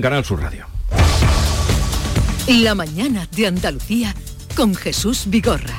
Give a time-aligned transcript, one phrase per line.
[0.00, 0.66] Canal Sur Radio.
[2.46, 4.14] La mañana de Andalucía
[4.56, 5.78] con Jesús Vigorra.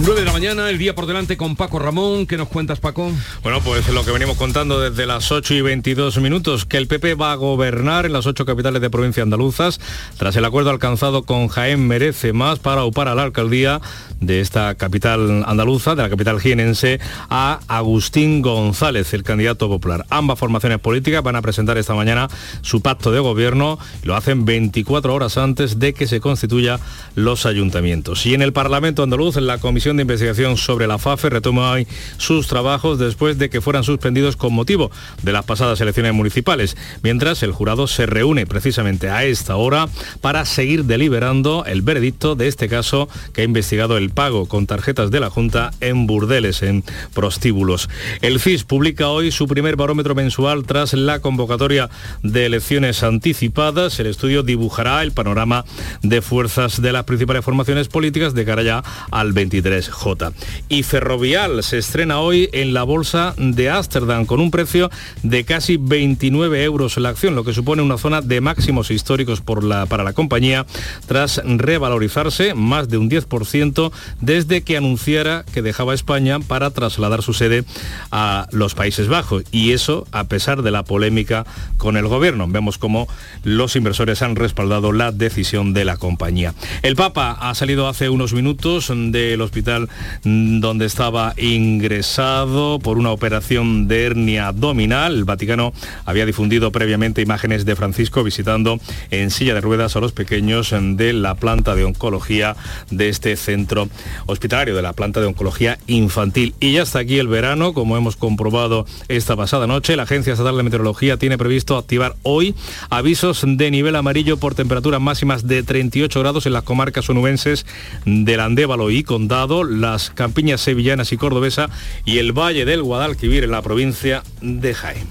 [0.00, 2.26] 9 de la mañana, el día por delante con Paco Ramón.
[2.26, 3.12] ¿Qué nos cuentas, Paco?
[3.42, 7.14] Bueno, pues lo que venimos contando desde las 8 y 22 minutos, que el PP
[7.14, 9.80] va a gobernar en las ocho capitales de provincia andaluzas,
[10.18, 13.80] tras el acuerdo alcanzado con Jaén Merece Más para upar a la alcaldía
[14.20, 17.00] de esta capital andaluza, de la capital jienense,
[17.30, 20.04] a Agustín González, el candidato popular.
[20.10, 22.28] Ambas formaciones políticas van a presentar esta mañana
[22.60, 26.78] su pacto de gobierno y lo hacen 24 horas antes de que se constituya
[27.14, 28.26] los ayuntamientos.
[28.26, 32.46] Y en el Parlamento andaluz, la Comisión de Investigación sobre la FAFE retoma hoy sus
[32.46, 34.90] trabajos después de que fueran suspendidos con motivo
[35.22, 39.88] de las pasadas elecciones municipales, mientras el jurado se reúne precisamente a esta hora
[40.20, 45.10] para seguir deliberando el veredicto de este caso que ha investigado el pago con tarjetas
[45.10, 46.84] de la Junta en burdeles, en
[47.14, 47.88] prostíbulos.
[48.20, 51.88] El CIS publica hoy su primer barómetro mensual tras la convocatoria
[52.22, 53.98] de elecciones anticipadas.
[54.00, 55.64] El estudio dibujará el panorama
[56.02, 60.32] de fuerzas de las principales formaciones políticas de cara ya al 23 J.
[60.68, 64.90] Y Ferrovial se estrena hoy en la bolsa de Ámsterdam con un precio
[65.22, 70.04] de casi 29 euros la acción, lo que supone una zona de máximos históricos para
[70.04, 70.66] la compañía
[71.06, 77.32] tras revalorizarse más de un 10% desde que anunciara que dejaba España para trasladar su
[77.32, 77.64] sede
[78.10, 79.44] a los Países Bajos.
[79.52, 81.46] Y eso a pesar de la polémica
[81.76, 82.46] con el gobierno.
[82.48, 83.08] Vemos cómo
[83.44, 86.54] los inversores han respaldado la decisión de la compañía.
[86.82, 89.88] El Papa ha salido hace unos minutos del hospital
[90.24, 95.14] Mm, donde estaba ingresado por una operación de hernia abdominal.
[95.14, 95.72] El Vaticano
[96.04, 98.78] había difundido previamente imágenes de Francisco visitando
[99.10, 102.56] en silla de ruedas a los pequeños de la planta de oncología
[102.90, 103.88] de este centro
[104.26, 106.54] hospitalario, de la planta de oncología infantil.
[106.60, 109.96] Y ya está aquí el verano, como hemos comprobado esta pasada noche.
[109.96, 112.54] La Agencia Estatal de Meteorología tiene previsto activar hoy
[112.88, 117.66] avisos de nivel amarillo por temperaturas máximas de 38 grados en las comarcas onubenses
[118.04, 121.70] del Andévalo y Condado las campiñas sevillanas y cordobesa
[122.04, 125.06] y el Valle del Guadalquivir en la provincia de Jaén.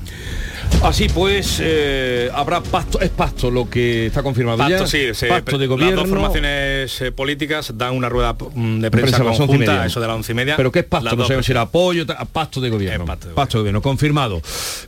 [0.83, 5.13] Así pues, eh, habrá pacto, es pacto lo que está confirmado pacto, ya.
[5.13, 5.95] Sí, pacto de gobierno.
[5.95, 10.15] Las dos formaciones eh, políticas dan una rueda mm, de prensa, conjunta, eso de las
[10.15, 10.55] once y media.
[10.55, 11.15] Pero ¿qué es pacto?
[11.15, 13.05] No sé si era apoyo, pacto de gobierno.
[13.05, 14.39] Pacto de, pacto de gobierno, confirmado.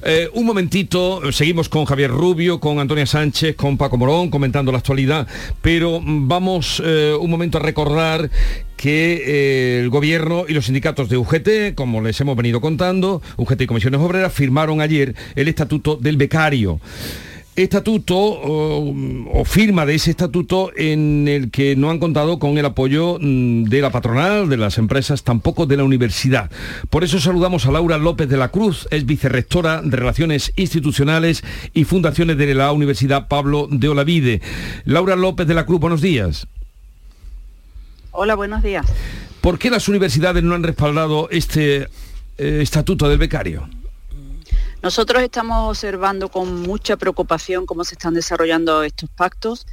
[0.03, 4.77] Eh, un momentito, seguimos con Javier Rubio, con Antonia Sánchez, con Paco Morón, comentando la
[4.77, 5.27] actualidad,
[5.61, 8.29] pero mm, vamos un momento a recordar
[8.81, 13.61] que eh, el gobierno y los sindicatos de UGT, como les hemos venido contando, UGT
[13.61, 16.81] y Comisiones Obreras, firmaron ayer el estatuto del becario
[17.53, 23.17] estatuto o, firma de ese estatuto en el que no han contado con el apoyo
[23.19, 26.49] mm, de la patronal, de las empresas, tampoco de la universidad.
[26.89, 31.43] Por eso saludamos a Laura López de la Cruz, es vicerrectora de Relaciones Institucionales
[31.73, 34.41] y Fundaciones de la Universidad Pablo de Olavide.
[34.85, 36.47] Laura López de la Cruz, buenos días.
[38.13, 38.85] Hola, buenos días.
[39.39, 41.87] ¿Por qué las universidades no han respaldado este
[42.37, 43.69] eh, estatuto del becario?
[44.83, 49.65] Nosotros estamos observando con mucha preocupación cómo se están desarrollando estos pactos,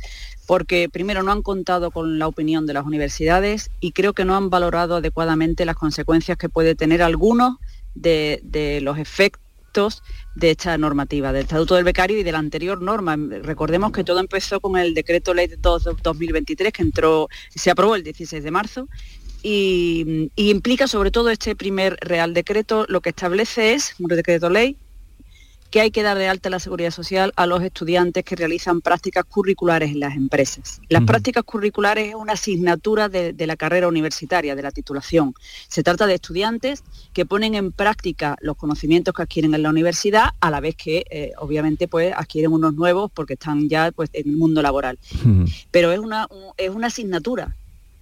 [0.46, 4.36] porque primero no han contado con la opinión de las universidades y creo que no
[4.36, 7.56] han valorado adecuadamente las consecuencias que puede tener algunos
[7.94, 9.47] de los efectos
[10.34, 13.16] de esta normativa, del Estatuto del Becario y de la anterior norma.
[13.42, 18.02] Recordemos que todo empezó con el decreto ley 2 2023 que entró, se aprobó el
[18.02, 18.88] 16 de marzo
[19.42, 24.50] y, y, implica sobre todo este primer Real Decreto, lo que establece es, un decreto
[24.50, 24.76] ley,
[25.70, 29.24] que hay que dar de alta la seguridad social a los estudiantes que realizan prácticas
[29.24, 30.80] curriculares en las empresas.
[30.88, 35.34] Las prácticas curriculares es una asignatura de, la carrera universitaria, de la titulación.
[35.68, 40.30] Se trata de estudiantes que ponen en práctica los conocimientos que adquieren en la universidad,
[40.40, 44.28] a la vez que eh, obviamente pues, adquieren unos nuevos porque están ya pues, en
[44.30, 44.98] el mundo laboral.
[45.70, 47.56] Pero es una, es una asignatura.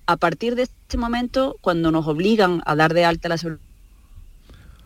[0.06, 3.65] A partir de este momento, cuando nos obligan a dar de alta la seguridad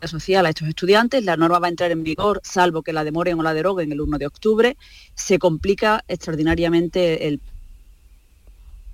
[0.08, 1.24] social a estos estudiantes.
[1.24, 4.00] La norma va a entrar en vigor, salvo que la demoren o la deroguen el
[4.00, 4.76] 1 de octubre.
[5.14, 7.40] Se complica extraordinariamente el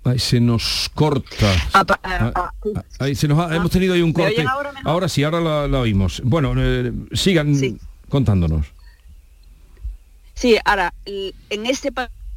[0.04, 1.52] Ahí se nos corta.
[1.72, 2.52] Ah, ah, ah,
[3.00, 4.44] ahí se nos hemos tenido ahí un corte.
[4.84, 6.22] Ahora, sí, ahora la, oímos.
[6.24, 7.56] Bueno, eh, sigan
[8.08, 8.66] contándonos.
[10.34, 11.90] Sí, ahora, en este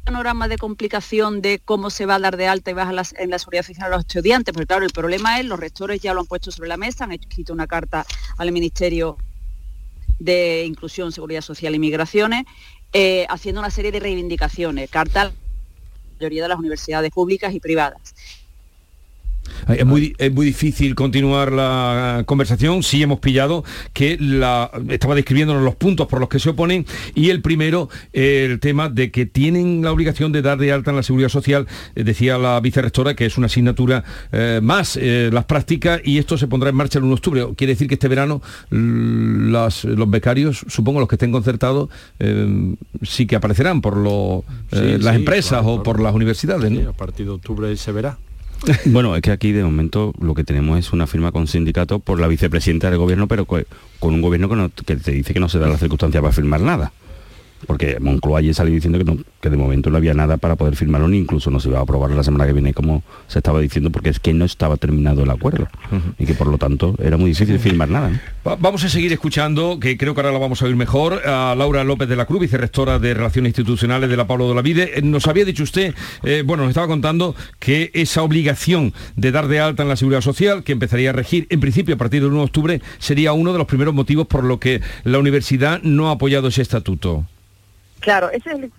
[0.04, 3.38] panorama de complicación de cómo se va a dar de alta y baja en la
[3.38, 6.26] seguridad social a los estudiantes, porque claro, el problema es, los rectores ya lo han
[6.26, 8.04] puesto sobre la mesa, han escrito una carta
[8.38, 9.16] al Ministerio
[10.18, 12.44] de Inclusión, Seguridad Social y Migraciones,
[12.92, 15.32] eh, haciendo una serie de reivindicaciones, carta a la
[16.18, 18.14] mayoría de las universidades públicas y privadas.
[19.68, 22.82] Es muy, es muy difícil continuar la conversación.
[22.82, 27.30] Sí hemos pillado que la, estaba describiéndonos los puntos por los que se oponen y
[27.30, 31.02] el primero, el tema de que tienen la obligación de dar de alta en la
[31.02, 36.00] seguridad social, eh, decía la vicerrectora, que es una asignatura eh, más eh, las prácticas
[36.04, 37.46] y esto se pondrá en marcha el 1 de octubre.
[37.56, 41.88] Quiere decir que este verano los becarios, supongo los que estén concertados,
[43.02, 43.96] sí que aparecerán por
[44.70, 46.86] las empresas o por las universidades.
[46.86, 48.18] a partir de octubre se verá.
[48.86, 52.20] Bueno, es que aquí de momento lo que tenemos es una firma con sindicato por
[52.20, 53.64] la vicepresidenta del gobierno, pero con
[54.00, 56.92] un gobierno que, que te dice que no se da la circunstancia para firmar nada
[57.66, 58.98] porque Moncloa ayer salió diciendo
[59.40, 61.82] que, de momento no había nada para poder firmarlo, ni incluso no se iba a
[61.82, 65.22] aprobar la semana que viene, como se estaba diciendo, porque es que no estaba terminado
[65.22, 65.68] el acuerdo
[66.18, 68.20] y que por lo tanto era muy difícil firmar nada.
[68.44, 71.84] vamos a seguir escuchando, que creo que ahora lo vamos a oír mejor, a Laura
[71.84, 74.98] López de la Cruz, vicerrectora de Relaciones Institucionales de la Pablo de la Vide.
[74.98, 79.48] Eh, nos había dicho usted, eh, bueno, nos estaba contando que esa obligación de dar
[79.48, 82.30] de alta en la seguridad social, que empezaría a regir en principio a partir del
[82.30, 86.08] 1 de octubre, sería uno de los primeros motivos por lo que la universidad no
[86.08, 87.26] ha apoyado ese estatuto.
[88.00, 88.72] Claro, ese es el,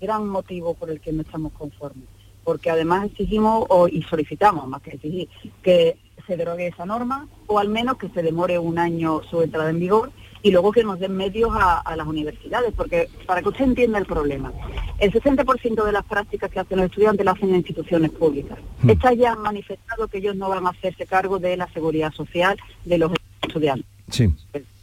[0.00, 2.04] gran motivo por el que no estamos conformes,
[2.44, 5.28] porque además exigimos y solicitamos, más que exigir,
[5.62, 5.96] que
[6.26, 9.80] se derogue esa norma o al menos que se demore un año su entrada en
[9.80, 10.12] vigor
[10.42, 14.06] y luego que nos den medios a, las universidades, porque para que usted entienda el
[14.06, 14.52] problema,
[14.98, 18.58] el 60% de las prácticas que hacen los estudiantes las hacen en instituciones públicas.
[18.82, 18.90] Hmm.
[18.90, 22.58] Estas ya han manifestado que ellos no van a hacerse cargo de la seguridad social
[22.84, 23.86] de los estudiantes.
[24.10, 24.34] Sí.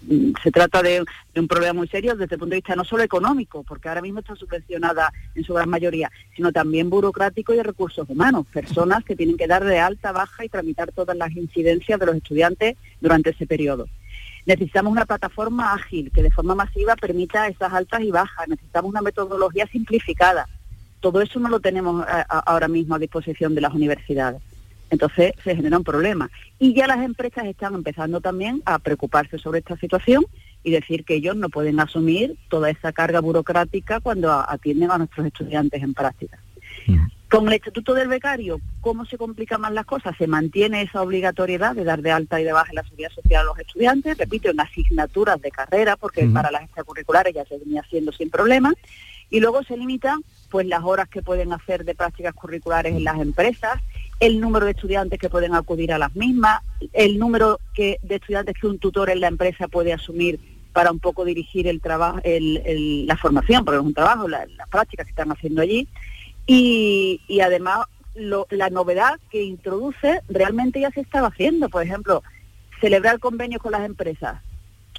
[0.01, 1.03] Mm, se trata de,
[1.35, 4.19] un problema muy serio desde el punto de vista no solo económico, porque ahora mismo
[4.19, 9.15] está subvencionada en su gran mayoría, sino también burocrático y de recursos humanos, personas que
[9.15, 13.31] tienen que dar de alta, baja y tramitar todas las incidencias de los estudiantes durante
[13.31, 13.87] ese periodo.
[14.45, 19.01] Necesitamos una plataforma ágil que de forma masiva permita esas altas y bajas, necesitamos una
[19.01, 20.47] metodología simplificada.
[21.01, 24.41] Todo eso no lo tenemos eh, ahora mismo a disposición de las universidades.
[24.89, 26.29] Entonces se genera un problema.
[26.57, 30.25] Y ya las empresas están empezando también a preocuparse sobre esta situación
[30.63, 35.27] y decir que ellos no pueden asumir toda esa carga burocrática cuando atienden a nuestros
[35.27, 36.39] estudiantes en práctica.
[37.29, 40.17] Con el Estatuto del Becario, ¿cómo se complican más las cosas?
[40.17, 43.45] Se mantiene esa obligatoriedad de dar de alta y de baja la seguridad social a
[43.45, 48.11] los estudiantes, repito, en asignaturas de carrera, porque para las extracurriculares ya se venía haciendo
[48.11, 48.73] sin problema,
[49.29, 53.19] y luego se limitan pues las horas que pueden hacer de prácticas curriculares en las
[53.19, 53.79] empresas
[54.19, 56.61] el número de estudiantes que pueden acudir a las mismas,
[56.93, 60.39] el número que, de estudiantes que un tutor en la empresa puede asumir
[60.73, 65.11] para un poco dirigir el trabajo, la formación, porque es un trabajo, las prácticas que
[65.11, 65.87] están haciendo allí,
[66.45, 67.85] y, además
[68.15, 72.21] la novedad que introduce realmente ya se estaba haciendo, por ejemplo,
[72.81, 74.41] celebrar convenios con las empresas,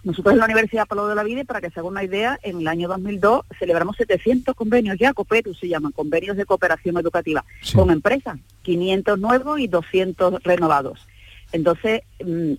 [0.02, 2.60] nosotros en la Universidad Palo de la Vida, para que se haga una idea, en
[2.60, 7.44] el año 2002 celebramos 700 convenios ya, COPETU se llaman, convenios de cooperación educativa,
[7.74, 11.06] con empresas, 500 nuevos y 200 renovados.
[11.52, 12.52] Entonces, mm,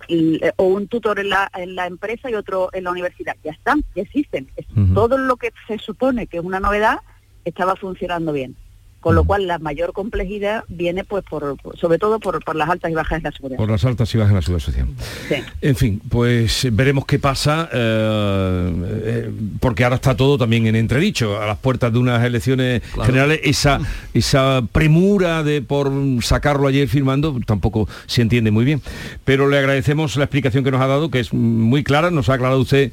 [0.56, 3.36] o un tutor en la, en la empresa y otro en la universidad.
[3.42, 4.48] Ya están, ya existen.
[4.94, 6.98] Todo lo que se supone que es una novedad
[7.44, 8.54] estaba funcionando bien
[9.02, 12.94] con lo cual la mayor complejidad viene pues por, sobre todo por, las altas y
[12.94, 13.58] bajas de la seguridad.
[13.58, 15.42] Por las altas y bajas de la seguridad social.
[15.60, 18.72] En fin, pues veremos qué pasa, eh,
[19.04, 23.40] eh, porque ahora está todo también en entredicho, a las puertas de unas elecciones generales,
[23.42, 23.80] esa,
[24.14, 25.90] esa premura de por
[26.22, 28.82] sacarlo ayer firmando tampoco se entiende muy bien.
[29.24, 32.34] Pero le agradecemos la explicación que nos ha dado, que es muy clara, nos ha
[32.34, 32.92] aclarado usted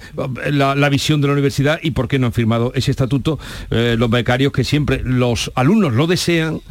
[0.50, 3.38] la, visión de la universidad y por qué no han firmado ese estatuto
[3.70, 6.62] eh, los becarios que siempre los alumnos lo desean,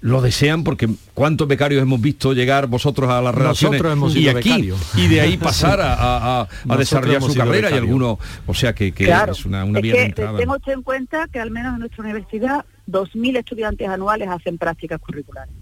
[0.00, 3.82] lo desean porque cuántos becarios hemos visto llegar vosotros a las relaciones
[4.14, 6.46] y aquí y de ahí pasar a,
[6.78, 10.38] desarrollar su carrera y algunos, o sea que, es una, vía de entrada.
[10.38, 15.52] Tengo en cuenta que al menos en nuestra universidad 2.000 estudiantes anuales hacen prácticas curriculares.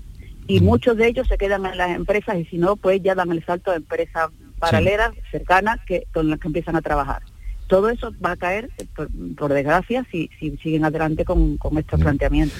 [0.47, 0.64] Y mm.
[0.64, 3.43] muchos de ellos se quedan en las empresas y si no, pues ya dan el
[3.47, 4.28] salto a empresas
[4.59, 7.23] paralelas, cercanas, que, con las que empiezan a trabajar
[7.66, 8.71] todo eso va a caer,
[9.37, 12.56] por, desgracia, si, siguen adelante con, estos planteamientos.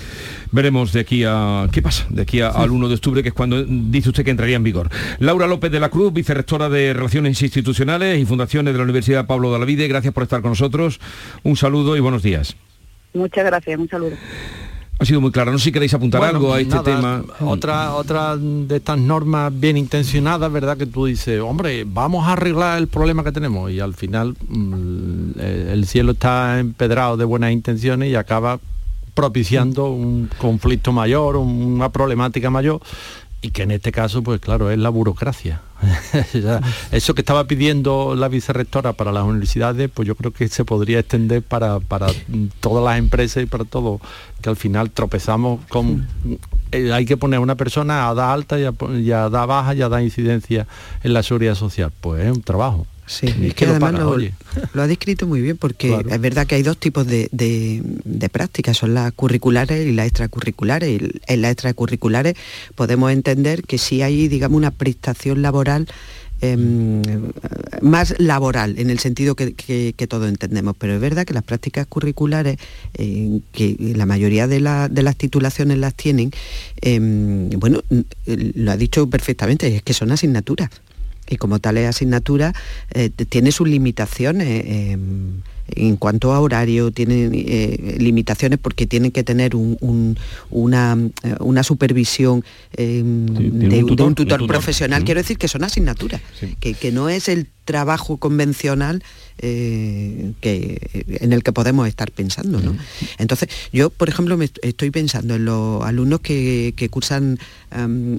[0.51, 1.69] Veremos de aquí a...
[1.73, 2.07] ¿Qué pasa?
[2.11, 4.89] De aquí al 1 de octubre, que es cuando dice usted que entraría en vigor.
[5.19, 9.53] Laura López de la Cruz, vicerrectora de Relaciones Institucionales y Fundaciones de la Universidad Pablo
[9.53, 11.01] de la Vide, gracias por estar con nosotros.
[11.43, 12.57] Un saludo y buenos días.
[13.13, 14.17] Muchas gracias, un saludo.
[14.99, 15.51] Ha sido muy claro.
[15.51, 17.23] No sé si queréis apuntar algo a este tema.
[17.41, 20.77] Otra, otra de estas normas bien intencionadas, ¿verdad?
[20.77, 25.39] Que tú dices, hombre, vamos a arreglar el problema que tenemos y al final mm,
[25.39, 28.61] el cielo está empedrado de buenas intenciones y acaba
[29.15, 32.81] propiciando un conflicto mayor, una problemática mayor
[33.45, 35.61] y que en este caso, pues claro, es la burocracia.
[36.93, 41.01] Eso que estaba pidiendo la vicerrectora para las universidades, pues yo creo que se podría
[41.01, 41.79] extender para,
[42.61, 44.01] todas las empresas y para todo,
[44.41, 46.09] que al final tropezamos con...
[46.73, 48.65] Eh, hay que poner a una persona a dar alta y
[49.13, 50.67] a, dar baja y a dar incidencia
[51.03, 51.93] en la seguridad social.
[52.01, 52.87] Pues es un trabajo.
[53.07, 56.79] Sí, es que, además lo, ha descrito muy bien porque es verdad que hay dos
[56.79, 57.29] tipos de,
[58.33, 61.01] prácticas, son las curriculares y las extracurriculares.
[61.27, 62.35] en las extracurriculares
[62.75, 65.87] podemos entender que si hay, digamos, una prestación laboral
[66.41, 67.03] em,
[67.83, 71.87] más laboral, en el sentido que, que, todos entendemos, pero es verdad que las prácticas
[71.87, 72.57] curriculares,
[72.95, 76.31] eh, que la mayoría de, las titulaciones las tienen,
[76.81, 77.83] em, bueno,
[78.27, 80.71] lo ha dicho perfectamente, es que son asignaturas
[81.29, 82.55] y como tal es asignatura,
[82.93, 84.65] eh, tiene sus limitaciones.
[84.67, 85.43] Em,
[85.75, 92.45] en cuanto a horario, tienen eh, limitaciones porque tienen que tener una, eh, una, supervisión
[92.77, 95.05] em, de, un tutor, profesional.
[95.05, 96.21] Quiero decir que son asignaturas,
[96.61, 99.03] que, que, no es el trabajo convencional
[99.39, 102.61] eh, que, en el que podemos estar pensando.
[103.19, 107.39] Entonces, yo, por ejemplo, me estoy pensando en los alumnos que, cursan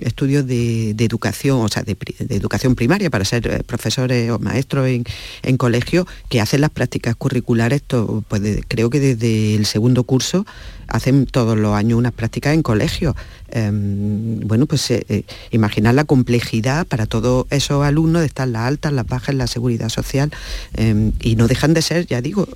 [0.01, 1.97] estudios de, educación, o sea, de,
[2.29, 7.81] educación primaria para ser eh, profesores o maestros en, colegio, que hacen las prácticas curriculares,
[8.27, 10.45] pues creo que desde el segundo curso
[10.87, 13.15] hacen todos los años unas prácticas en colegio.
[13.49, 18.93] Em, bueno, pues eh, imaginar la complejidad para todos esos alumnos de estar las altas,
[18.93, 20.31] las bajas, en la seguridad social
[20.73, 22.47] em, y no dejan de ser, ya digo,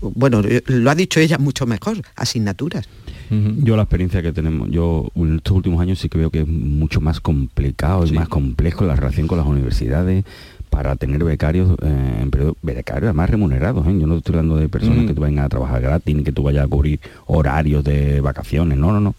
[0.00, 2.88] bueno, lo ha dicho ella mucho mejor, asignaturas.
[3.30, 6.48] Yo la experiencia que tenemos, yo en estos últimos años sí que veo que es
[6.48, 10.24] mucho más complicado, es más complejo la relación con las universidades
[10.68, 13.86] para tener becarios, eh, en periodo, becarios además remunerados.
[13.86, 13.96] ¿eh?
[13.98, 16.64] Yo no estoy hablando de personas que tú a trabajar gratis, ni que tú vayas
[16.64, 19.14] a cubrir horarios de vacaciones, no, no, no.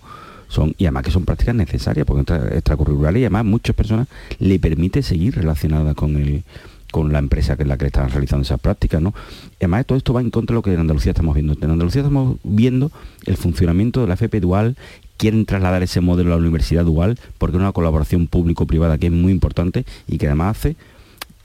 [0.48, 4.08] Son, y además que son prácticas necesarias, porque extracurriculares y además muchas personas
[4.40, 6.44] le permite seguir relacionadas con el,
[6.92, 9.14] con la empresa que es la que están realizando esas prácticas, ¿no?
[9.54, 11.54] Y además todo esto va en contra de lo que en Andalucía estamos viendo.
[11.54, 12.92] En Andalucía estamos viendo
[13.26, 14.76] el funcionamiento de la FP dual,
[15.18, 19.14] quieren trasladar ese modelo a la universidad dual, porque es una colaboración público-privada que es
[19.14, 20.76] muy importante y que además hace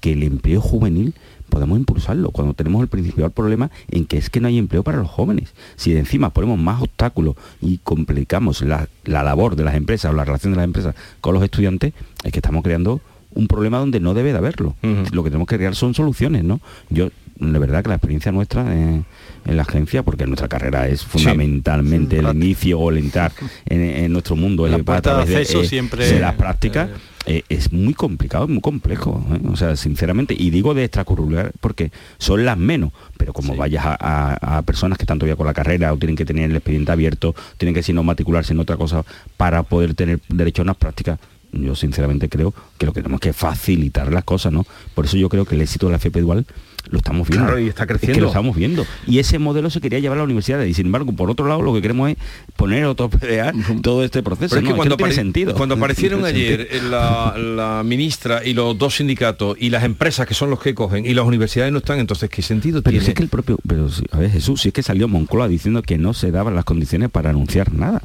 [0.04, 1.14] que el empleo juvenil
[1.48, 4.98] podamos impulsarlo, cuando tenemos el principal problema en que es que no hay empleo para
[4.98, 5.54] los jóvenes.
[5.76, 10.26] Si de encima ponemos más obstáculos y complicamos la, labor de las empresas o la
[10.26, 14.12] relación de las empresas con los estudiantes, es que estamos creando un problema donde no
[14.12, 14.76] debe de haberlo.
[15.10, 16.60] Lo que tenemos que crear son soluciones, ¿no?
[16.90, 19.06] Yo, de verdad que la experiencia nuestra en,
[19.46, 23.32] la agencia, porque nuestra carrera es fundamentalmente el inicio o el entrar
[23.64, 26.90] en, nuestro mundo, la puerta de acceso de, siempre de las prácticas.
[26.90, 29.24] Eh, eh, es muy complicado, muy complejo.
[29.32, 29.40] ¿eh?
[29.50, 34.62] O sea, sinceramente, y digo de extracurricular porque son las menos, pero como vayas a,
[34.66, 37.74] personas que están todavía con la carrera o tienen que tener el expediente abierto, tienen
[37.74, 39.04] que si no matricularse en otra cosa
[39.36, 41.18] para poder tener derecho a unas prácticas,
[41.52, 44.66] yo sinceramente creo que lo que tenemos que facilitar las cosas, ¿no?
[44.94, 46.46] Por eso yo creo que el éxito de la FP Dual
[46.90, 47.58] lo estamos viendo.
[47.58, 48.20] y está creciendo.
[48.20, 48.86] lo estamos viendo.
[49.06, 51.62] Y ese modelo se quería llevar a la universidad y sin embargo, por otro lado,
[51.62, 52.16] lo que queremos es
[52.56, 54.54] poner otro PDA todo este proceso.
[54.54, 55.54] Pero es que cuando, tiene sentido.
[55.54, 60.60] cuando aparecieron ayer la, ministra y los dos sindicatos y las empresas que son los
[60.60, 63.06] que cogen y las universidades no están, entonces ¿qué sentido pero tiene?
[63.06, 65.98] es que el propio, pero a ver Jesús, si es que salió Moncloa diciendo que
[65.98, 68.02] no se daban las condiciones para anunciar nada.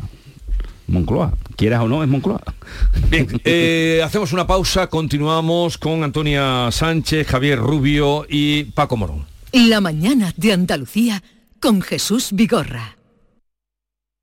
[0.89, 2.41] Moncloa, quieras o no, es Moncloa.
[3.09, 9.25] Bien, eh, hacemos una pausa, continuamos con Antonia Sánchez, Javier Rubio y Paco Morón.
[9.51, 11.23] La mañana de Andalucía
[11.59, 12.98] con Jesús Vigorra.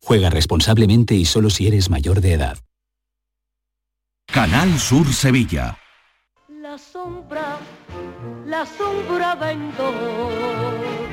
[0.00, 2.58] Juega responsablemente y solo si eres mayor de edad.
[4.26, 5.78] Canal Sur Sevilla.
[6.60, 7.58] La sombra,
[8.46, 9.90] la sombra vendo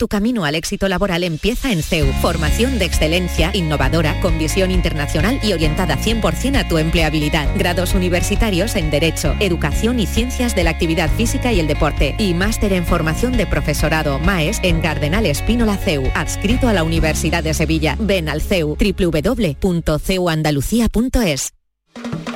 [0.00, 2.10] Tu camino al éxito laboral empieza en CEU.
[2.22, 7.54] Formación de excelencia, innovadora, con visión internacional y orientada 100% a tu empleabilidad.
[7.58, 12.14] Grados universitarios en Derecho, Educación y Ciencias de la Actividad Física y el Deporte.
[12.16, 16.10] Y máster en formación de profesorado MAES en Cardenal Espínola CEU.
[16.14, 17.98] Adscrito a la Universidad de Sevilla.
[18.00, 21.59] Ven al CEU www.ceuandalucía.es.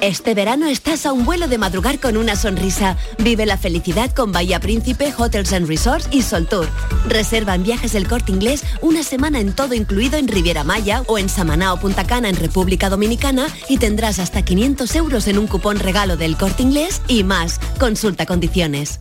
[0.05, 2.99] Este verano estás a un vuelo de madrugar con una sonrisa.
[3.21, 6.69] Vive la felicidad con Bahía Príncipe, Hotels Resorts y Sol Tour.
[7.09, 11.17] Reserva en viajes el corte inglés una semana en todo incluido en Riviera Maya o
[11.17, 15.47] en Samaná o Punta Cana en República Dominicana y tendrás hasta 500 euros en un
[15.47, 17.59] cupón regalo del corte inglés y más.
[17.79, 19.01] Consulta condiciones.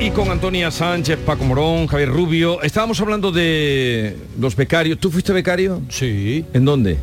[0.00, 2.62] Y con Antonia Sánchez, Paco Morón, Javier Rubio.
[2.62, 4.98] Estábamos hablando de los becarios.
[4.98, 5.82] ¿Tú fuiste becario?
[5.88, 6.44] Sí.
[6.52, 6.98] ¿En dónde?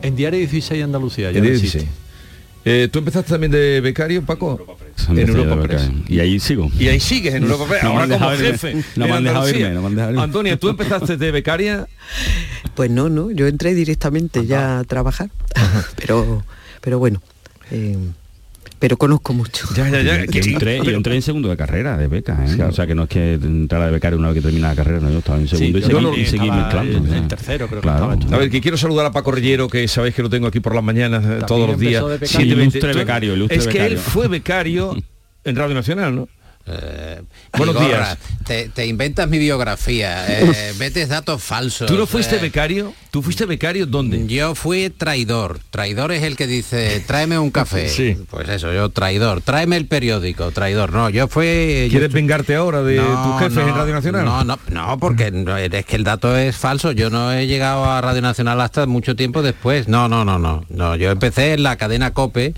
[0.00, 1.26] En Diario 16 Andalucía.
[1.28, 1.84] En Diario 16.
[2.64, 4.78] Eh, ¿Tú empezaste también de becario, Paco?
[5.10, 5.90] En Europa Press.
[6.08, 6.70] Y ahí sigo.
[6.78, 8.46] Y ahí sigues en Europa Press, No ahora como irme.
[8.46, 8.76] jefe.
[8.96, 10.18] No me han dejado irme, no me han.
[10.18, 11.86] Antonia, ¿tú empezaste de becaria?
[12.74, 15.30] Pues no, no, yo entré directamente ya a trabajar,
[15.96, 16.44] pero,
[16.80, 17.22] pero bueno,
[17.70, 17.96] eh,
[18.78, 19.66] pero conozco mucho.
[19.74, 20.24] Ya, ya, ya.
[20.24, 22.62] Yo entré, yo entré en segundo de carrera de beca, ¿eh?
[22.62, 25.00] o sea que no es que entrara de becario una vez que termina la carrera,
[25.00, 26.98] no, yo estaba en segundo y, seguí, no- y seguí estaba mezclando.
[27.08, 28.12] en- en tercero creo que Claro.
[28.12, 28.36] estaba.
[28.36, 30.74] A ver, que quiero saludar a Paco Rillero, que sabéis que lo tengo aquí por
[30.74, 32.04] las mañanas eh, todos los días.
[32.06, 32.54] de becario.
[32.62, 34.96] Ilustre becario, ilustre Es que él fue becario
[35.44, 36.28] en Radio Nacional, ¿no?
[36.70, 37.22] Eh,
[37.56, 38.18] Buenos días.
[38.46, 41.86] Te, te inventas mi biografía, eh, metes datos falsos.
[41.86, 42.94] ¿Tú no fuiste eh, becario?
[43.10, 44.26] ¿Tú fuiste becario dónde?
[44.26, 45.60] Yo fui traidor.
[45.70, 47.88] Traidor es el que dice, tráeme un café.
[47.98, 48.16] Sí.
[48.30, 49.40] Pues eso, yo traidor.
[49.40, 50.92] Tráeme el periódico, traidor.
[50.92, 51.84] No, yo fui...
[51.86, 54.24] yo ¿Quieres vengarte ahora de tus jefes en Radio Nacional?
[54.24, 56.92] No, no, no, porque no, es que el dato es falso.
[56.92, 59.88] Yo no he llegado a Radio Nacional hasta mucho tiempo después.
[59.88, 60.64] No, no, no, no.
[60.68, 62.54] no yo empecé en la cadena COPE.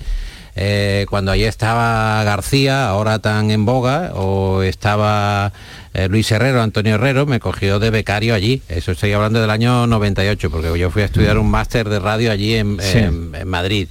[0.62, 5.52] Eh, cuando allí estaba García, ahora tan en boga, o estaba
[5.94, 8.60] eh, Luis Herrero, Antonio Herrero, me cogió de becario allí.
[8.68, 12.30] Eso estoy hablando del año 98, porque yo fui a estudiar un máster de radio
[12.30, 12.98] allí en, Sí.
[12.98, 13.88] en- en Madrid.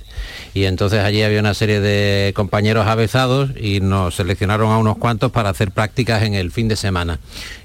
[0.54, 5.32] Y entonces allí había una serie de compañeros avezados y nos seleccionaron a unos cuantos
[5.32, 7.20] para hacer prácticas en el fin de semana.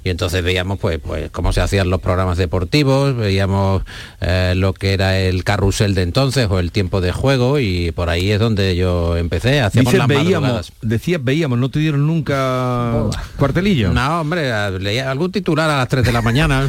[0.05, 3.83] Y entonces veíamos pues, pues cómo se hacían los programas deportivos, veíamos
[4.20, 8.11] eh, lo que era el carrusel de entonces o el tiempo de juego y por
[8.11, 9.62] ahí es donde yo empecé.
[9.62, 13.05] Hacíamos Dices las veíamos, decías veíamos, no te dieron nunca
[13.37, 13.92] cuartelillo.
[13.92, 16.68] No, hombre, leía algún titular a las 3 de la mañana.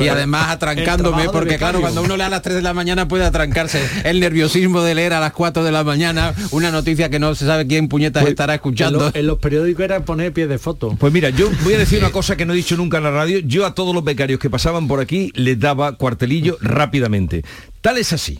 [0.00, 3.24] y además atrancándome, porque claro, cuando uno lee a las 3 de la mañana puede
[3.24, 7.34] atrancarse el nerviosismo de leer a las 4 de la mañana una noticia que no
[7.34, 8.98] se sabe quién puñetas estará En, escuchando.
[9.00, 10.96] lo- en los periódicos era poner pie de foto.
[10.98, 13.10] Pues mira, yo voy a decir una cosa que no he dicho nunca en la
[13.10, 13.38] radio.
[13.40, 17.44] Yo a todos los becarios que pasaban por aquí les daba cuartelillo rápidamente.
[17.80, 18.38] Tal es así.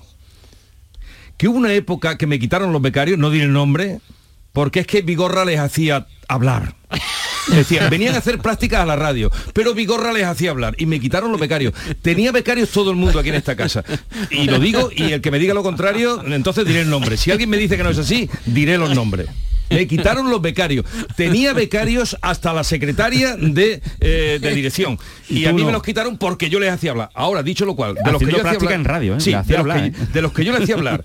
[1.36, 4.00] Que hubo una época que me quitaron los becarios, no diré el nombre,
[4.52, 6.74] porque es que Vigorra les hacía hablar.
[7.54, 11.00] Decían, venían a hacer prácticas a la radio, pero Vigorra les hacía hablar y me
[11.00, 11.72] quitaron los becarios.
[12.02, 13.82] Tenía becarios todo el mundo aquí en esta casa.
[14.30, 17.16] Y lo digo, y el que me diga lo contrario, entonces diré el nombre.
[17.16, 19.26] Si alguien me dice que no es así, diré los nombres.
[19.70, 20.86] Me quitaron los becarios.
[21.14, 24.98] Tenía becarios hasta la secretaria de, eh, de dirección.
[25.28, 27.10] Y, Y a mí me los quitaron porque yo les hacía hablar.
[27.12, 29.20] Ahora, dicho lo cual, de los que yo hacía hablar- en radio, ¿eh?
[29.20, 30.06] Sí, de los, hablar, que, ¿eh?
[30.12, 31.04] de los que yo le hacía hablar.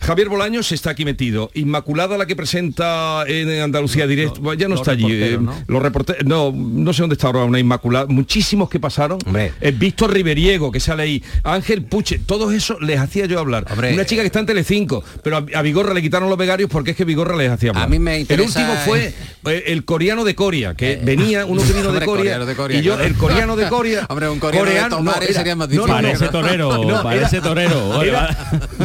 [0.00, 1.50] Javier Bolaños está aquí metido.
[1.54, 5.06] Inmaculada, la que presenta en Andalucía Directo, ya no está allí.
[5.10, 5.54] eh, ¿no?
[5.66, 8.06] Los reporteros, no, no sé dónde está ahora una Inmaculada.
[8.06, 9.18] Muchísimos que pasaron.
[9.60, 11.22] Eh, Víctor Riveriego, que sale ahí.
[11.44, 13.66] Ángel Puche, todos esos les hacía yo hablar.
[13.70, 13.92] Hombre.
[13.92, 16.92] Una chica que está en Telecinco, pero a, a Vigorra le quitaron los becarios porque
[16.92, 17.84] es que Vigorra les hacía hablar.
[17.84, 19.12] A mí me El interesa, último fue
[19.46, 22.82] eh, el coreano de Coria, que venía, uno que vino de coreano de Coria, y
[22.82, 23.06] yo, claro.
[23.08, 24.06] el coreano de Coria.
[24.08, 25.92] Hombre, un coreano de Tomari sería más no, no, no.
[26.02, 28.00] Parece torero, No, parece era- torero.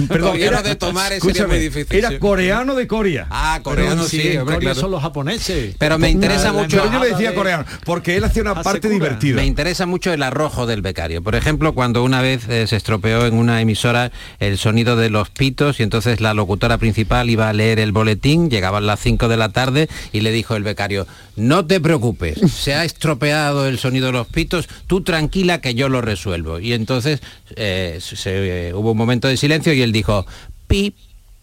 [0.08, 1.96] Perdón, Coreano era- de Tomari mares sería muy difícil.
[1.98, 3.28] Era coreano de Corea.
[3.30, 4.80] Ah, coreano Pero sí, hombre, Corea claro.
[4.82, 5.76] son los japoneses.
[5.78, 6.78] Pero me interesa La- la mucho.
[6.82, 9.36] Pero yo le decía de- coreano, porque él hacía una parte divertida.
[9.36, 11.22] Me interesa mucho el arrojo del becario.
[11.22, 15.30] Por ejemplo, cuando una vez eh, se estropeó en una emisora el sonido de los
[15.30, 19.38] pitos y entonces la locutora principal iba a leer el boletín, llegaban las 5 de
[19.38, 24.08] la tarde y le dijo el becario, no te preocupes, se ha estropeado el sonido
[24.08, 26.60] de los pitos, tú tranquila que yo lo resuelvo.
[26.60, 27.22] Y entonces
[27.56, 30.26] eh, se- eh, hubo un momento de silencio y él dijo,
[30.68, 30.96] pip,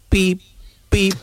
[0.08, 0.40] pip,
[0.88, 1.14] pip.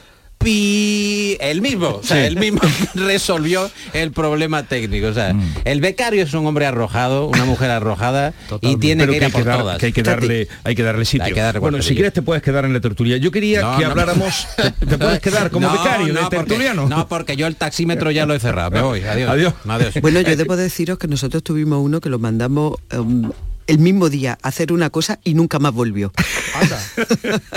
[0.42, 2.28] Pi, el mismo, o sea, Sí.
[2.28, 2.62] el mismo
[2.96, 5.08] resolvió el problema técnico.
[5.08, 5.36] O sea,
[5.66, 9.26] el becario es un hombre arrojado, una mujer arrojada y tiene Pero que ir a
[9.26, 9.78] hay por dar- todas.
[9.80, 11.26] que hay que darle, hay que darle sitio.
[11.26, 13.18] Hay que darle bueno, si quieres te puedes quedar en la tertulia.
[13.18, 13.90] Yo quería No, que no.
[13.92, 14.48] habláramos.
[14.56, 16.88] Te, te puedes quedar como No, becario no, de porque- tertuliano.
[16.88, 18.72] No, porque yo el taxímetro ya lo he cerrado.
[18.72, 19.02] Me voy.
[19.04, 19.30] Adiós.
[19.32, 19.54] Adiós.
[19.68, 19.94] Adiós.
[20.02, 23.30] Bueno, yo debo deciros que nosotros tuvimos uno que lo mandamos um,
[23.70, 26.12] el mismo día a hacer una cosa y nunca más volvió.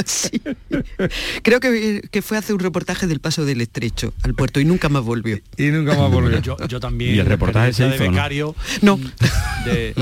[0.04, 0.40] Sí.
[1.42, 4.64] Creo que, que fue a hacer un reportaje del paso del estrecho al puerto y
[4.64, 5.38] nunca más volvió.
[5.56, 6.40] Y nunca más volvió.
[6.40, 7.14] Yo, yo también.
[7.14, 8.14] ¿Y el reportaje se experiencia hizo, de no?
[8.14, 9.00] becario, No.
[9.64, 9.94] de,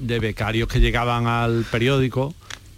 [0.00, 2.34] de becarios que llegaban al periódico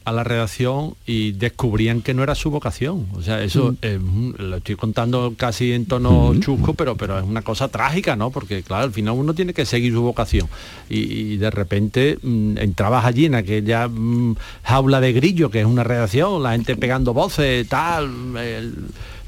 [0.07, 3.07] a la redacción y descubrían que no era su vocación.
[3.15, 4.31] O sea, eso Mm.
[4.39, 8.31] lo estoy contando casi en tono chusco, pero, pero es una cosa trágica, ¿no?
[8.31, 10.49] Porque claro, al final uno tiene que seguir su vocación.
[10.89, 15.67] Y, y de repente mm, entrabas allí en aquella mm, jaula de grillo, que es
[15.67, 18.05] una redacción, la gente pegando voces, tal,
[18.37, 18.75] el,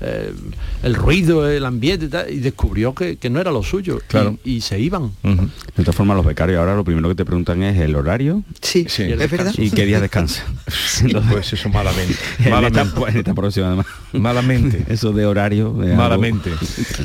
[0.00, 0.34] el-
[0.84, 3.98] el ruido, el ambiente, tal, y descubrió que, que no era lo suyo.
[4.06, 4.38] Claro.
[4.44, 5.10] Y, y se iban.
[5.24, 8.86] De todas formas, los becarios ahora lo primero que te preguntan es el horario Sí,
[8.88, 9.02] Sí.
[9.02, 9.52] Y el es verdad.
[9.58, 10.44] y qué día descansa.
[11.30, 12.14] Pues eso malamente.
[12.44, 12.80] en, malamente.
[12.88, 13.86] esta, en esta próxima además.
[14.12, 14.84] Malamente.
[14.92, 15.70] Eso de horario.
[15.74, 16.50] de algo- Malamente,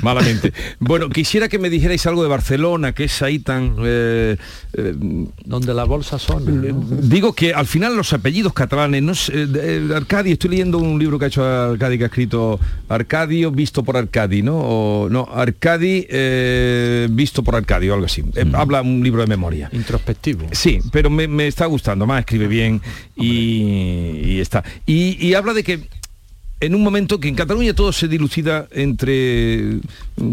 [0.01, 0.53] malamente.
[0.79, 3.75] Bueno, quisiera que me dijerais algo de Barcelona, que es ahí tan...
[3.83, 4.37] eh,
[4.73, 4.93] eh,
[5.45, 7.09] Donde la bolsa son.
[7.09, 11.19] Digo que al final los apellidos catalanes, no sé, de- Arcadi, estoy leyendo un libro
[11.19, 14.55] que ha hecho Arcadi que ha escrito Arcadio visto por Arcadi, ¿no?
[14.57, 18.23] O, no, Arcadi eh, visto por Arcadi o algo así.
[18.35, 19.69] Eh, habla un libro de memoria.
[19.73, 20.47] Introspectivo.
[20.51, 22.81] Sí, pero me, me está gustando más, escribe bien
[23.15, 24.63] y, y está.
[24.85, 25.81] Y, habla de que
[26.65, 29.79] en un momento que en Cataluña todo se dilucida entre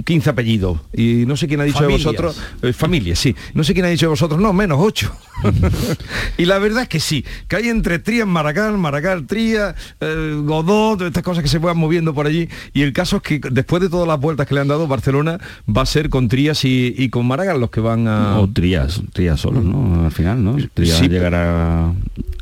[0.04, 2.02] 15 apellidos y no sé quién ha dicho Familias.
[2.02, 5.12] de vosotros eh, familias sí no sé quién ha dicho de vosotros no menos 8
[6.38, 10.96] y la verdad es que sí que hay entre Trías Maragall Maragall Trías eh, Godó
[10.96, 13.82] todas estas cosas que se van moviendo por allí y el caso es que después
[13.82, 15.38] de todas las vueltas que le han dado Barcelona
[15.68, 19.02] va a ser con Trías y, y con Maragall los que van a O Trías,
[19.12, 20.04] Trías solo, ¿no?
[20.04, 20.56] Al final, ¿no?
[20.74, 21.92] Trías Sí, llegará...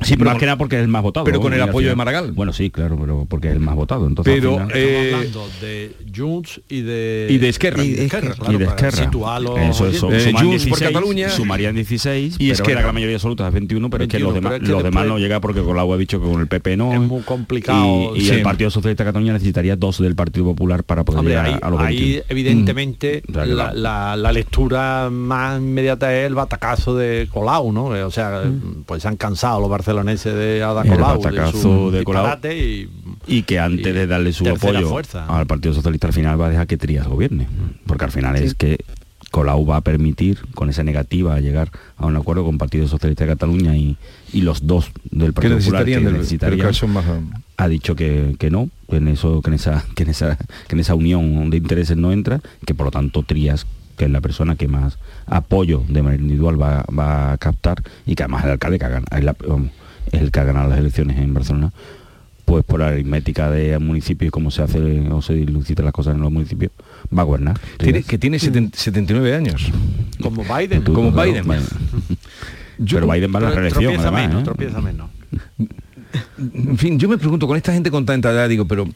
[0.02, 1.24] Sí, pero más que nada porque es el más votado.
[1.24, 2.32] pero con el apoyo de Maragall.
[2.32, 4.06] Bueno, sí, claro, pero porque es el más votado.
[4.06, 7.84] Entonces, pero final- eh, Estamos hablando de Junts y de y de Esquerra.
[7.84, 8.34] Y de Esquerra, Esquerra.
[8.36, 9.10] claro, y de para Esquerra.
[9.70, 11.28] Eso oye, es, son- Eh, suman Junts por 16, Cataluña.
[11.30, 14.34] Sumarían 16, Y es que la mayoría absoluta es 21, pero es que 21, los
[14.42, 16.76] demás, es que los demás no llega porque Colau ha dicho que con el PP
[16.76, 16.92] no.
[16.92, 18.14] Es muy complicado.
[18.16, 18.30] Y, y Sí.
[18.30, 21.58] el Partido Socialista de Cataluña necesitaría dos del Partido Popular para poder Hombre, llegar ahí,
[21.62, 22.24] a, los ahí, 21.
[22.28, 23.32] evidentemente Mm.
[23.54, 27.94] La, la- la lectura más inmediata es el batacazo de Colau, ¿no?
[27.96, 28.42] Eh, O sea,
[28.86, 32.36] pues se han cansado los barceloneses de Ada El Colau, batacazo su de Colau.
[32.44, 32.88] y,
[33.28, 35.26] y que antes y de darle su apoyo fuerza.
[35.26, 37.46] al Partido Socialista al final va a dejar que Trías gobierne
[37.86, 38.78] porque al final es que
[39.30, 43.24] Colau va a permitir con esa negativa a llegar a un acuerdo con Partido Socialista
[43.24, 43.96] de Cataluña y,
[44.32, 46.66] y los dos del que Partido Popular que necesitarían,
[47.58, 50.36] ha dicho que, que no que en eso que en esa que en esa
[50.66, 53.66] que en esa unión de intereses no entra que por lo tanto Trías
[53.98, 58.14] que es la persona que más apoyo de manera individual va, va a captar y
[58.14, 59.36] que además el alcalde que ha ganado, es, la-
[60.12, 61.72] es el que ha ganado las elecciones en Barcelona
[62.48, 64.78] pues por la aritmética de municipios y cómo se hace
[65.10, 66.72] o se dilucidan las cosas en los municipios
[67.16, 69.70] va a gobernar Tiene- que tiene seten- 79 años
[70.22, 70.82] como Biden.
[70.82, 71.44] Tú, como Biden.
[72.90, 74.44] Pero Biden va a la reelección tropieza además, menos, ¿eh?
[74.44, 75.10] tropieza menos.
[76.54, 78.88] en fin yo me pregunto con esta gente con tanta edad digo pero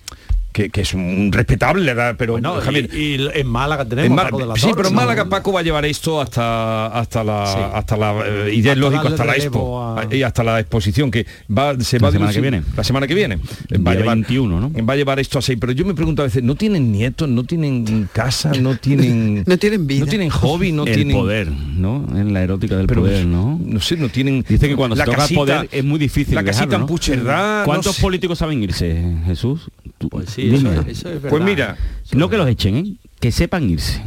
[0.53, 4.15] que, que es un respetable edad pero Bueno, Javier, y, y en Málaga tenemos en
[4.15, 5.01] Málaga- Paco de la sí, Torre, pero en ¿no?
[5.01, 7.59] Málaga Paco va a llevar esto hasta hasta la Sí.
[7.75, 10.61] hasta la eh, y ya es Hasta lógico hasta la expo a- y hasta la
[10.61, 12.63] exposición que va se La va a semana que viene.
[12.77, 14.71] la semana que viene va a llevar 21, ¿no?
[14.85, 17.45] va a llevar esto así pero yo me pregunto a veces no tienen nietos no
[17.45, 20.01] tienen casa no tienen No tienen vida.
[20.05, 23.59] no tienen hobby no el tienen poder no en la erótica del pero poder no
[23.65, 25.99] no sé no tienen Dice que cuando la se toca casita- el poder es muy
[25.99, 27.65] difícil la casita dejarlo, en ¿no?
[27.65, 28.03] ¿Cuántos sé.
[28.03, 29.69] políticos saben irse, Jesús?
[30.11, 30.73] Pues sí, dime.
[30.73, 31.31] eso, eso es verdad.
[31.31, 31.77] pues mira
[32.13, 32.95] no que los echen, ¿eh?
[33.21, 34.03] que sepan irse.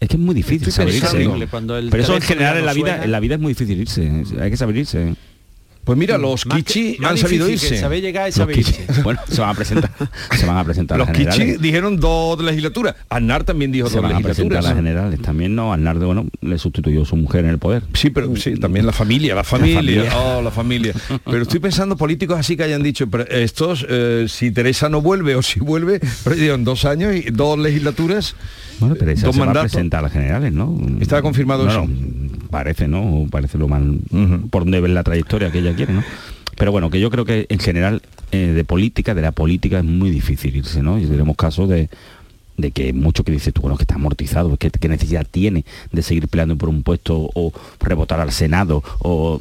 [0.00, 1.22] Es que es muy difícil saber irse.
[1.22, 1.48] ¿eh?
[1.90, 3.04] Pero eso en general en la vida, suena.
[3.04, 4.24] en la vida es muy difícil irse.
[4.40, 5.14] Hay que saber irse.
[5.84, 7.78] Pues mira, los Kichi han sabido irse.
[7.78, 8.86] Sabe llegar y sabe irse.
[9.02, 9.90] Bueno, se van a presentar.
[10.36, 12.94] Se van a presentar los Kichi dijeron dos legislaturas.
[13.08, 14.38] Aznar también dijo se dos van legislaturas.
[14.38, 15.20] A presentar las generales.
[15.22, 17.82] También no, Aznar de bueno, le sustituyó su mujer en el poder.
[17.92, 19.74] Sí, pero sí, también la familia, la familia.
[19.74, 20.14] La familia.
[20.24, 20.94] Oh, la familia.
[21.24, 25.34] Pero estoy pensando políticos así que hayan dicho, pero estos, eh, si Teresa no vuelve
[25.36, 28.36] o si vuelve, pero llevan dos años y dos legislaturas.
[28.80, 30.76] Bueno, pero esa se va a presentar a las generales, ¿no?
[31.00, 31.86] Está confirmado eso.
[31.86, 33.26] No, parece, ¿no?
[33.30, 34.50] Parece lo uh -huh.
[34.50, 36.04] por donde ven la trayectoria que quiere, ¿no?
[36.56, 39.84] Pero bueno, que yo creo que en general eh, de política, de la política es
[39.84, 40.98] muy difícil irse, ¿no?
[40.98, 41.88] Y tenemos casos de,
[42.56, 46.02] de que mucho que dices tú, bueno, que está amortizado, que, que, necesidad tiene de
[46.02, 49.40] seguir peleando por un puesto o rebotar al Senado o...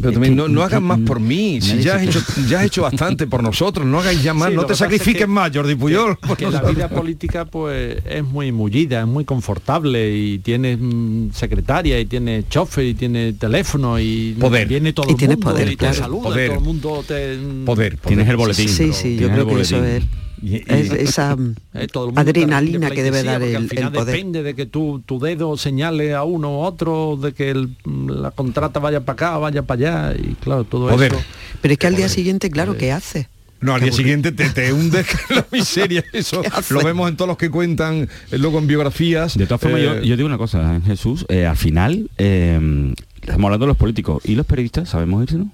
[0.00, 2.66] Pero también que, no, no, hagas más por mí, si ya has, hecho, ya has
[2.66, 5.76] hecho bastante por nosotros, no hagáis ya más, sí, no te sacrifiques que, más, Jordi
[5.76, 6.18] Puyol.
[6.18, 11.30] Que, que la vida política pues es muy mullida, es muy confortable y tienes mm,
[11.32, 14.66] secretaria y tienes chofer y tiene teléfono y poder.
[14.66, 16.48] viene todo y el tienes mundo poder, y te saluda, poder.
[16.48, 17.36] todo el mundo te...
[17.64, 17.98] Poder, poder.
[18.00, 18.68] Tienes el boletín.
[18.68, 20.02] Sí, sí, yo creo que eso es...
[20.42, 21.36] Y, y, es esa
[21.74, 24.14] eh, adrenalina que debe dar el, al final el poder.
[24.14, 28.32] depende de que tu, tu dedo señale a uno u otro, de que el, la
[28.32, 31.12] contrata vaya para acá, vaya para allá y claro, todo poder.
[31.12, 31.22] eso.
[31.60, 33.28] Pero es que al día siguiente, claro, ¿qué hace?
[33.62, 36.04] No, al día siguiente te, te hundes en la miseria.
[36.12, 39.38] Eso lo vemos en todos los que cuentan eh, luego en biografías.
[39.38, 43.44] De todas formas, eh, yo, yo, digo una cosa, Jesús, eh, al final, eh, estamos
[43.44, 45.50] hablando de los políticos y los periodistas, ¿sabemos irse, no?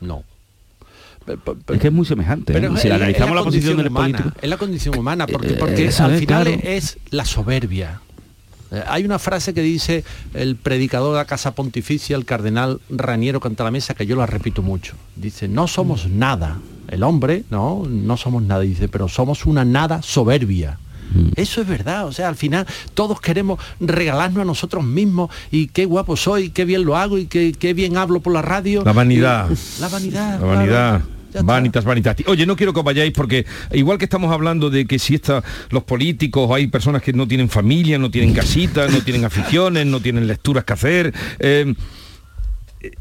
[0.00, 0.24] No.
[1.24, 2.52] Pero, es que es muy semejante.
[2.52, 2.78] Pero ¿eh?
[2.78, 4.38] si es, analizamos es la, la, posición del humana, político.
[4.42, 6.60] Es la condición humana, porque, porque eh, al final claro.
[6.62, 8.00] es la soberbia.
[8.70, 10.04] Eh, hay una frase que dice
[10.34, 14.26] el predicador de la Casa Pontificia, el cardenal Raniero canta la mesa, que yo la
[14.26, 14.94] repito mucho.
[15.16, 16.58] Dice, no somos nada.
[16.88, 18.60] El hombre, no, no somos nada.
[18.62, 20.78] Dice, pero somos una nada soberbia.
[21.36, 25.84] Eso es verdad, o sea, al final todos queremos regalarnos a nosotros mismos y qué
[25.84, 28.82] guapo soy, qué bien lo hago y qué, qué bien hablo por la radio.
[28.84, 29.50] La vanidad.
[29.50, 30.40] Y, la vanidad.
[30.40, 31.00] La vanidad.
[31.00, 31.11] Claro.
[31.42, 32.16] Vanitas, vanitas.
[32.26, 35.42] Oye, no quiero que os vayáis porque igual que estamos hablando de que si está
[35.70, 40.00] los políticos, hay personas que no tienen familia, no tienen casitas, no tienen aficiones, no
[40.00, 41.14] tienen lecturas que hacer.
[41.38, 41.74] Eh,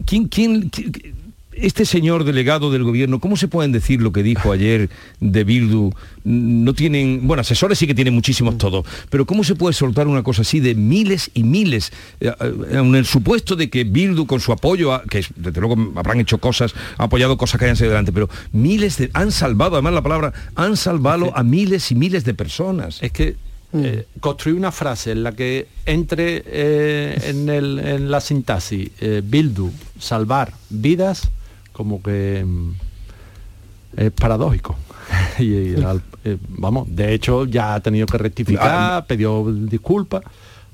[0.06, 1.31] ¿quién, quién, quién
[1.62, 5.92] este señor delegado del gobierno, ¿cómo se pueden decir lo que dijo ayer de Bildu?
[6.24, 10.24] No tienen, bueno, asesores sí que tienen muchísimos todos, pero ¿cómo se puede soltar una
[10.24, 11.92] cosa así de miles y miles?
[12.20, 12.32] Eh,
[12.72, 16.38] en el supuesto de que Bildu con su apoyo, a, que desde luego habrán hecho
[16.38, 20.02] cosas, ha apoyado cosas que hayan salido adelante, pero miles de, han salvado, además la
[20.02, 23.02] palabra, han salvado a miles y miles de personas.
[23.02, 23.36] Es que
[23.74, 29.22] eh, construir una frase en la que entre eh, en, el, en, la sintaxis eh,
[29.24, 31.30] Bildu, salvar vidas,
[31.72, 32.72] como que mm,
[33.98, 34.76] es paradójico.
[35.40, 35.76] y, y
[36.24, 40.24] eh, vamos, de hecho ya ha tenido que rectificar, ah, pidió disculpas,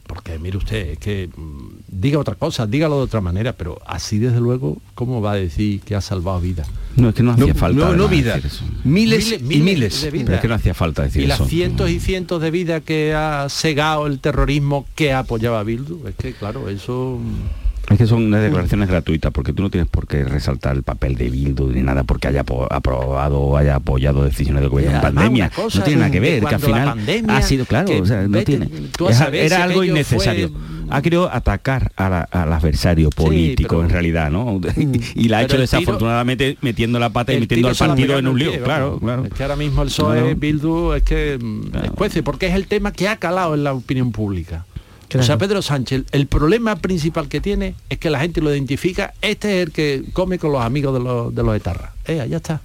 [0.05, 4.19] porque mire usted, es que mm, diga otra cosa, dígalo de otra manera, pero así
[4.19, 6.67] desde luego, ¿cómo va a decir que ha salvado vidas?
[6.97, 7.79] No, es que no hacía no, falta.
[7.79, 8.39] No, no vida.
[8.83, 10.01] Miles, miles, y miles.
[10.01, 10.25] De vida.
[10.25, 11.43] Pero es que no hacía falta decir y eso.
[11.43, 16.07] las cientos y cientos de vidas que ha cegado el terrorismo que apoyaba a Bildu,
[16.07, 17.19] es que claro, eso...
[17.89, 21.15] Es que son unas declaraciones gratuitas, porque tú no tienes por qué resaltar el papel
[21.15, 25.51] de Bildu ni nada porque haya aprobado o haya apoyado decisiones del gobierno en pandemia.
[25.57, 28.43] no tiene nada que ver, que al final ha sido claro, que, o sea, no
[28.43, 28.69] tiene.
[29.33, 30.51] Era algo innecesario.
[30.89, 34.61] Ha querido atacar a la, al adversario político sí, pero, en realidad, ¿no?
[35.15, 38.39] y la ha hecho desafortunadamente tiro, metiendo la pata y metiendo al partido en un
[38.39, 38.51] lío.
[38.51, 39.25] Pie, claro, claro.
[39.25, 40.35] Es que ahora mismo el PSOE.
[40.35, 41.37] Bildu, es que
[41.71, 41.87] claro.
[41.87, 44.65] es cuece, porque es el tema que ha calado en la opinión pública.
[45.07, 45.23] Claro.
[45.23, 49.13] O sea, Pedro Sánchez, el problema principal que tiene es que la gente lo identifica,
[49.21, 51.91] este es el que come con los amigos de los, de los etarras.
[52.05, 52.61] Eh, ya está.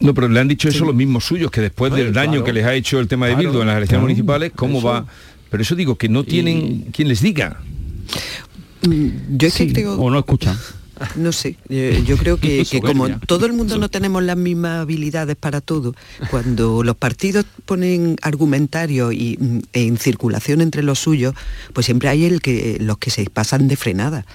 [0.00, 0.84] No, pero le han dicho eso sí.
[0.84, 2.44] los mismos suyos, que después del daño claro.
[2.44, 4.88] que les ha hecho el tema de Bildu en las elecciones municipales, ¿cómo eso.
[4.88, 5.06] va?
[5.48, 6.92] Pero eso digo, que no tienen y...
[6.92, 7.60] quien les diga.
[8.84, 9.94] Mm, Yo es que creo...
[10.00, 10.58] O no escuchan.
[11.16, 11.56] No sé,
[12.04, 15.94] yo creo que, que, como todo el mundo no tenemos las mismas habilidades para todo,
[16.30, 19.38] cuando los partidos ponen argumentario y,
[19.72, 21.34] en circulación entre los suyos,
[21.72, 24.26] pues siempre hay el que, los que se pasan de frenada.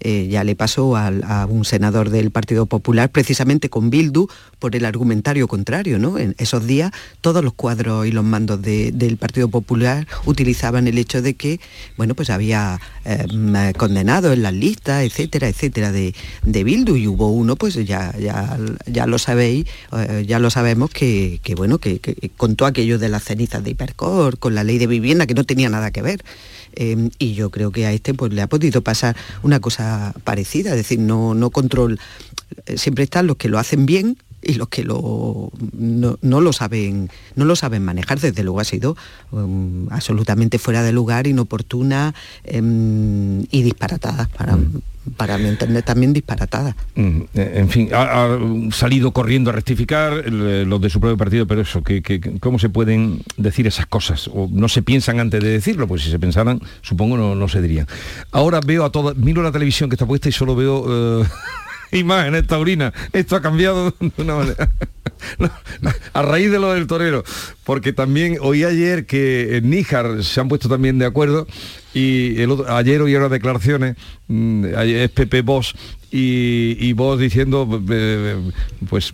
[0.00, 4.28] Eh, ya le pasó a, un senador del Partido Popular precisamente con Bildu
[4.58, 6.18] por el argumentario contrario, ¿no?
[6.18, 10.98] En esos días todos los cuadros y los mandos de, del Partido Popular utilizaban el
[10.98, 11.60] hecho de que,
[11.96, 17.30] bueno, pues había eh, condenados en las listas, etcétera, etcétera, de, de, Bildu y hubo
[17.30, 22.00] uno, pues ya, ya, ya lo sabéis, eh, ya lo sabemos que, que bueno, que,
[22.00, 25.44] que contó aquello de las cenizas de Hipercor, con la ley de vivienda que no
[25.44, 26.22] tenía nada que ver.
[26.76, 30.70] Eh, y yo creo que a este pues le ha podido pasar una cosa parecida,
[30.70, 31.98] es decir, no, no control,
[32.76, 37.10] siempre están los que lo hacen bien y los que lo, no, no, lo saben
[37.34, 38.96] no lo saben manejar desde luego ha sido
[39.32, 42.14] um, absolutamente fuera de lugar inoportuna
[42.54, 44.82] um, y disparatada para, mm.
[45.16, 46.76] Para mi entender también disparatada.
[46.94, 48.38] Mm, eh, en fin, ha,
[48.70, 52.68] salido corriendo a rectificar eh, los de su propio partido, pero eso, que, ¿cómo se
[52.68, 54.28] pueden decir esas cosas?
[54.28, 57.62] O no se piensan antes de decirlo, pues si se pensaran, supongo no, no se
[57.62, 57.86] dirían.
[58.32, 61.26] Ahora veo a todas, miro la televisión que está puesta y solo veo...
[61.92, 62.92] imágenes taurinas.
[63.12, 64.70] Esto ha cambiado de una manera.
[66.12, 67.24] a raíz de lo del torero,
[67.64, 71.46] porque también oí ayer que en Níjar se han puesto también de acuerdo
[71.96, 73.96] y el ayer oí las declaraciones,
[74.28, 75.74] mm, es Pepe Bosch
[76.10, 78.36] y, vos diciendo eh,
[78.88, 79.10] pues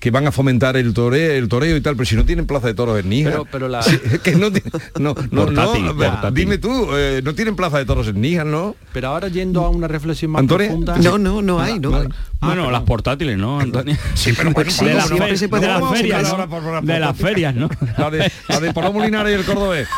[0.00, 2.66] que van a fomentar el toreo, el toreo y tal, pero si no tienen plaza
[2.66, 3.42] de toros en Níjar.
[3.50, 3.80] Pero, la...
[4.22, 4.50] que no,
[4.98, 8.74] no, no, dime tú, eh, no tienen plaza de toros en Níjar, ¿no?
[8.92, 10.96] Pero ahora yendo a una reflexión más profunda.
[10.98, 12.02] No, no, no hay, no.
[12.40, 13.96] bueno, las portátiles, ¿no, Antonio?
[14.14, 16.34] Sí, pero bueno, de, las ferias,
[16.82, 17.68] de las ferias, ¿no?
[17.98, 19.88] La de, la de y el cordobés.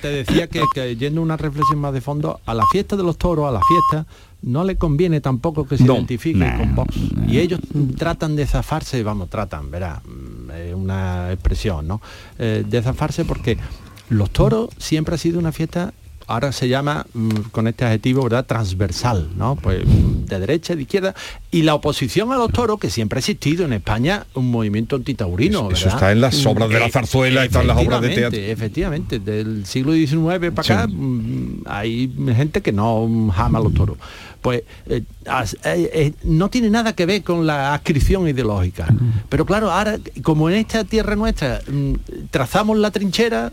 [0.00, 3.02] Te decía que, que yendo a una reflexión más de fondo, a la fiesta de
[3.02, 4.06] los toros, a la fiesta,
[4.42, 6.96] no le conviene tampoco que se identifique con Vox.
[7.26, 7.60] Y ellos
[7.96, 12.00] tratan de zafarse, vamos, tratan, verá, mm, una expresión, ¿no?
[12.38, 13.56] Eh, de zafarse porque
[14.08, 15.92] los toros siempre ha sido una fiesta
[16.26, 18.46] ahora se llama mm, con este adjetivo, ¿verdad?
[18.46, 19.56] Transversal, ¿no?
[19.56, 21.14] Pues mm, de derecha, de izquierda.
[21.50, 25.70] Y la oposición a los toros, que siempre ha existido en España, un movimiento antitaurino.
[25.70, 28.38] Eso, está en las obras de la zarzuela, están las obras de teatro.
[28.38, 30.88] Efectivamente, del siglo XIX para acá
[31.66, 33.98] hay gente que no jama los toros
[34.42, 38.88] pues eh, eh, eh, no tiene nada que ver con la adscripción ideológica.
[39.28, 41.92] Pero claro, ahora, como en esta tierra nuestra mm,
[42.30, 43.52] trazamos la trinchera,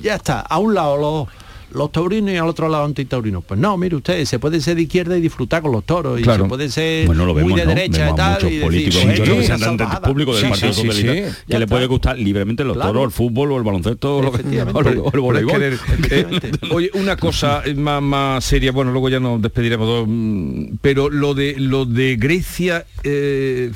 [0.00, 1.28] ya, está, a un lado los
[1.74, 3.44] los taurinos y al otro lado antitaurinos.
[3.44, 6.24] Pues no, mire usted, se puede ser de izquierda y disfrutar con los toros, y
[6.24, 8.52] se puede ser muy de derecha y tal.
[8.52, 13.10] y políticos representantes públicos del Partido Socialista que le puede gustar libremente los toros, el
[13.10, 15.78] fútbol o el baloncesto o, el voleibol.
[16.70, 21.54] Oye, una cosa más, más seria, bueno, luego ya nos despediremos, mm, pero lo de
[21.58, 23.72] lo de Grecia eh,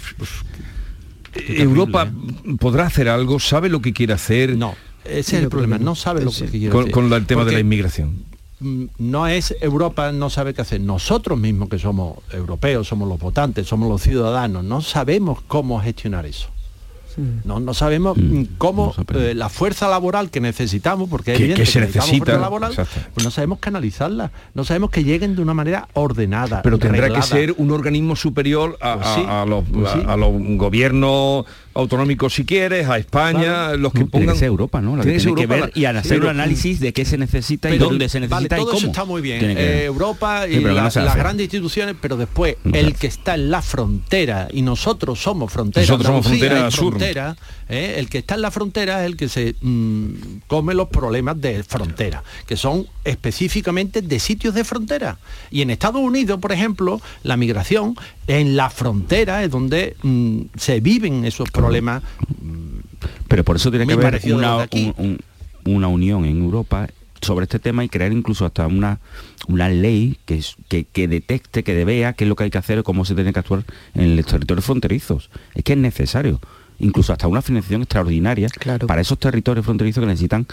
[1.34, 2.10] Europa
[2.58, 4.56] podrá hacer algo, sabe lo que quiere hacer.
[4.56, 4.74] No,
[5.08, 6.92] ese es el problema, no sabe lo que quiere con, hacer.
[6.92, 8.24] Con el tema de la inmigración
[8.60, 10.80] mm, no es Europa no sabe qué hacer.
[10.80, 16.26] Nosotros mismos que somos europeos, somos los votantes, somos los ciudadanos, no sabemos cómo gestionar
[16.26, 16.50] eso.
[17.44, 21.80] No, no sabemos mm, cómo eh, la fuerza laboral que necesitamos, porque es que se
[21.80, 26.62] necesita, laboral, pues no sabemos canalizarla, no sabemos que lleguen de una manera ordenada.
[26.62, 32.44] Pero tendrá que ser un organismo superior a, pues pues a los gobiernos autonómicos si
[32.44, 34.34] quieres, a España, los que pongan...
[34.34, 35.00] Tiene Europa, ¿no?
[35.02, 38.56] tiene que ver y hacer un análisis de qué se necesita y dónde se necesita
[38.56, 39.56] todo Eso está muy bien.
[39.56, 44.62] Eh, Europa y las grandes instituciones, pero después el que está en la frontera y
[44.62, 46.96] nosotros somos frontera, nosotros somos frontera sur.
[47.68, 47.94] ¿eh?
[47.98, 51.62] el que está en la frontera es el que se mm, come los problemas de
[51.62, 55.18] frontera, que son específicamente de sitios de frontera.
[55.50, 57.94] Y en Estados Unidos, por ejemplo, la migración
[58.26, 61.57] en la frontera es donde mm, se viven esos problemas.
[62.40, 62.78] Mm,
[63.28, 64.68] Pero por eso tiene que haber una,
[65.64, 66.88] una unión en Europa
[67.20, 69.00] sobre este tema y crear incluso hasta una,
[69.48, 72.82] una ley que, que, que, detecte, que vea qué es lo que hay que hacer,
[72.82, 75.30] cómo se tiene que actuar en los territorios fronterizos.
[75.54, 76.40] Es que es necesario.
[76.78, 78.48] Incluso hasta una financiación extraordinaria
[78.86, 80.46] para esos territorios fronterizos que necesitan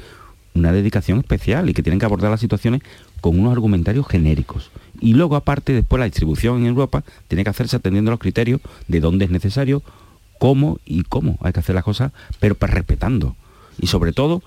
[0.55, 2.81] una dedicación especial y que tienen que abordar las situaciones
[3.21, 4.71] con unos argumentarios genéricos.
[4.99, 8.61] Y luego, aparte, después la distribución en Europa tiene que hacerse atendiendo a los criterios
[8.87, 9.83] de dónde es necesario,
[10.39, 13.35] cómo y cómo hay que hacer las cosas, pero para respetando.
[13.79, 14.41] Y sobre todo,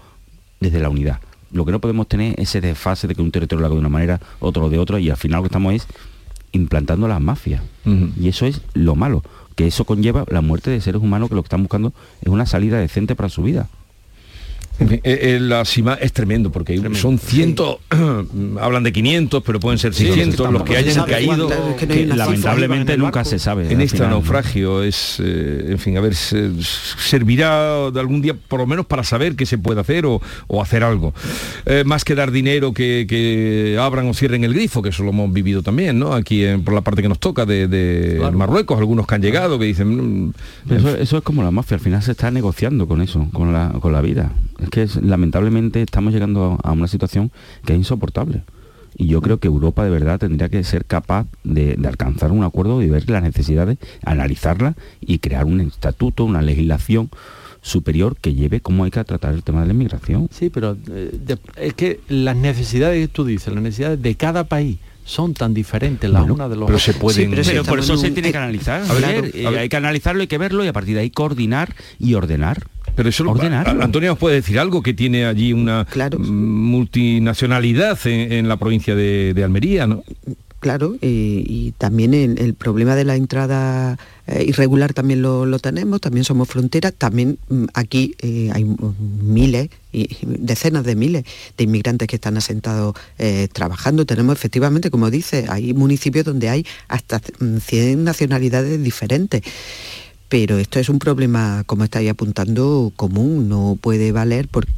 [0.61, 1.21] desde la unidad.
[1.51, 3.81] Lo que no podemos tener es ese desfase de que un territorio lo haga de
[3.81, 5.87] una manera, otro de otra, y al final lo que estamos es
[6.53, 7.63] implantando las mafias.
[8.21, 9.23] Y eso es lo malo,
[9.55, 12.47] que eso conlleva la muerte de seres humanos que lo que están buscando es una
[12.47, 13.69] salida decente para su vida.
[14.81, 17.79] Eh, eh, la CIMA es tremendo porque son cientos,
[18.61, 21.51] hablan de 500, pero pueden ser 600 los que hayan caído.
[21.77, 23.73] que lamentablemente nunca se sabe.
[23.73, 28.67] En este naufragio es, eh, en fin, a ver, servirá de algún día por lo
[28.67, 30.21] menos para saber qué se puede hacer o,
[30.63, 31.13] hacer algo.
[31.85, 35.63] más que dar dinero que, abran o cierren el grifo, que eso lo hemos vivido
[35.63, 36.13] también, ¿no?
[36.13, 40.27] Aquí por la parte que nos toca de, Marruecos, algunos que han llegado que dicen...
[40.27, 40.35] Mm,
[40.71, 43.71] eso, eso, es como la mafia, al final se está negociando con eso, con la,
[43.81, 44.31] con la vida
[44.71, 47.31] que lamentablemente estamos llegando a, una situación
[47.65, 48.43] que es insoportable.
[48.97, 52.83] Y yo creo que Europa de verdad tendría que ser capaz de, alcanzar un acuerdo
[52.83, 57.11] y ver las necesidades, analizarlas y crear un estatuto, una legislación
[57.61, 60.29] superior que lleve cómo hay que tratar el tema de la inmigración.
[60.33, 64.79] Sí, pero eh, es que las necesidades que tú dices, las necesidades de cada país
[65.09, 68.31] son tan diferentes las una de los pero se pueden pero, por eso se tiene
[68.31, 68.83] que analizar
[69.33, 72.67] eh, hay que analizarlo hay que verlo y a partir de ahí coordinar y ordenar
[72.99, 73.25] pero eso
[73.81, 75.87] Antonio nos puede decir algo que tiene allí una
[76.19, 80.03] multinacionalidad en, la provincia de, Almería, ¿no?
[80.59, 86.49] claro, y, también el, problema de la entrada eh, irregular también lo, tenemos, también somos
[86.49, 88.67] frontera, también mm, aquí eh, hay
[89.23, 91.23] miles y decenas de miles
[91.57, 94.07] de inmigrantes que están asentados eh, trabajando.
[94.07, 99.43] Tenemos efectivamente, como dice, hay municipios donde hay hasta 100 nacionalidades diferentes
[100.29, 104.71] pero esto es un problema, como estáis apuntando, común, no puede valer porque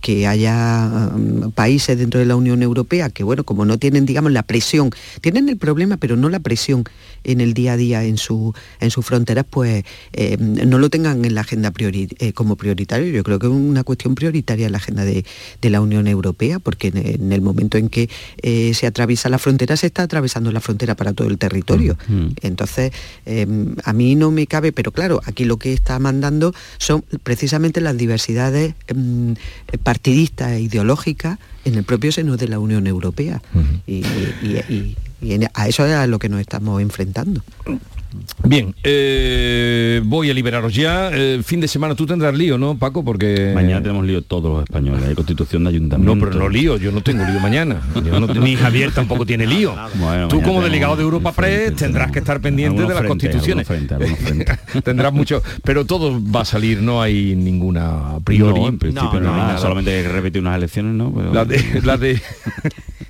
[0.00, 4.32] que haya mm, países dentro de la Unión Europea que, bueno, como no tienen, digamos,
[4.32, 6.84] la presión, tienen el problema, pero no la presión
[7.24, 11.24] en el día a día en, su, en sus fronteras, pues eh, no lo tengan
[11.24, 13.12] en la agenda eh, como prioritario.
[13.12, 15.24] Yo creo que es una cuestión prioritaria en la agenda de,
[15.62, 18.08] la Unión Europea, porque en, el momento en que
[18.42, 21.96] eh, se atraviesa la frontera, se está atravesando la frontera para todo el territorio.
[22.08, 22.92] Mm, Entonces,
[23.84, 27.96] a mí no me cabe, pero claro, aquí lo que está mandando son precisamente las
[27.96, 28.94] diversidades eh,
[29.82, 33.42] partidista e ideológica en el propio seno de la Unión Europea.
[33.86, 34.04] y,
[35.52, 37.42] a eso es a lo que nos estamos enfrentando.
[38.44, 41.10] Bien, eh, voy a liberaros ya.
[41.12, 43.04] Eh, fin de semana tú tendrás lío, ¿no, Paco?
[43.04, 45.04] Porque mañana tenemos lío todos los españoles.
[45.06, 46.14] Hay constitución de ayuntamiento.
[46.14, 46.76] No, pero no lío.
[46.76, 47.80] Yo no tengo lío mañana.
[48.40, 49.74] ni Javier tampoco tiene lío.
[50.28, 53.66] tú como delegado de Europa Press tendrás que estar pendiente de las constituciones.
[54.84, 56.82] tendrás mucho, pero todo va a salir.
[56.82, 58.64] No hay ninguna priori.
[58.64, 59.58] en principio no, hay nada.
[59.58, 61.12] Solamente repetir unas elecciones, ¿no?
[61.32, 62.20] La de, la de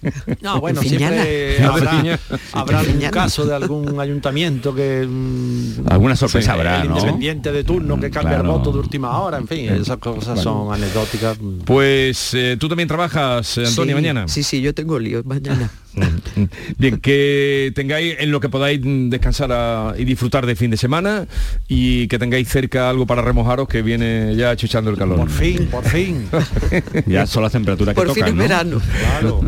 [0.41, 2.19] no, bueno, siempre habrá,
[2.53, 4.90] habrá algún caso de algún ayuntamiento que...
[5.07, 9.39] Mm, Alguna sorpresa habrá, el independiente de turno que cambia el voto de última hora,
[9.39, 11.39] en fin, esas cosas son anecdóticas.
[11.65, 14.29] Pues eh, tú también trabajas, eh, Antonio, mañana.
[14.29, 15.71] Sí, sí, yo tengo lío mañana.
[16.79, 21.27] Bien, que tengáis en lo que podáis descansar y disfrutar de fin de semana
[21.67, 25.17] y que tengáis cerca algo para remojaros que viene ya chuchando el calor.
[25.17, 26.29] Por fin, por fin.
[27.07, 28.81] ya son las temperaturas que por fin verano.
[29.19, 29.41] Claro.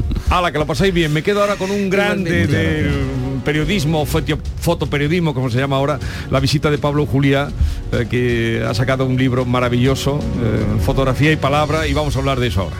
[0.42, 1.12] la que lo pasáis bien.
[1.12, 5.98] Me quedo ahora con un grande del periodismo, fotoperiodismo, como se llama ahora,
[6.30, 7.50] la visita de Pablo Juliá,
[7.92, 12.40] eh, que ha sacado un libro maravilloso, eh, fotografía y palabra, y vamos a hablar
[12.40, 12.76] de eso ahora.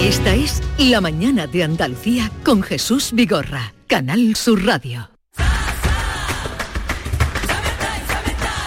[0.00, 5.08] Esta es La Mañana de Andalucía con Jesús Vigorra, Canal Sur Radio.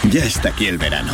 [0.09, 1.13] Ya está aquí el verano,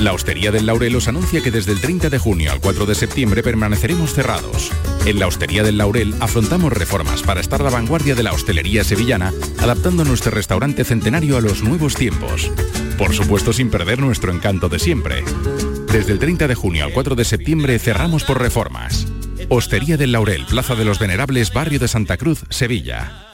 [0.00, 2.94] La Hostería del Laurel os anuncia que desde el 30 de junio al 4 de
[2.94, 4.70] septiembre permaneceremos cerrados.
[5.06, 8.84] En la Hostería del Laurel afrontamos reformas para estar a la vanguardia de la hostelería
[8.84, 12.50] sevillana, adaptando nuestro restaurante centenario a los nuevos tiempos.
[12.98, 15.24] Por supuesto sin perder nuestro encanto de siempre.
[15.92, 19.06] Desde el 30 de junio al 4 de septiembre cerramos por reformas.
[19.48, 23.33] Hostería del Laurel, Plaza de los Venerables, Barrio de Santa Cruz, Sevilla.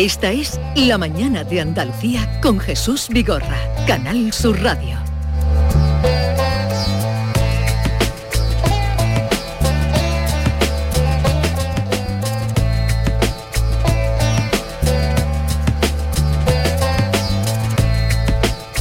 [0.00, 4.96] Esta es La Mañana de Andalucía con Jesús Vigorra, Canal Sur Radio.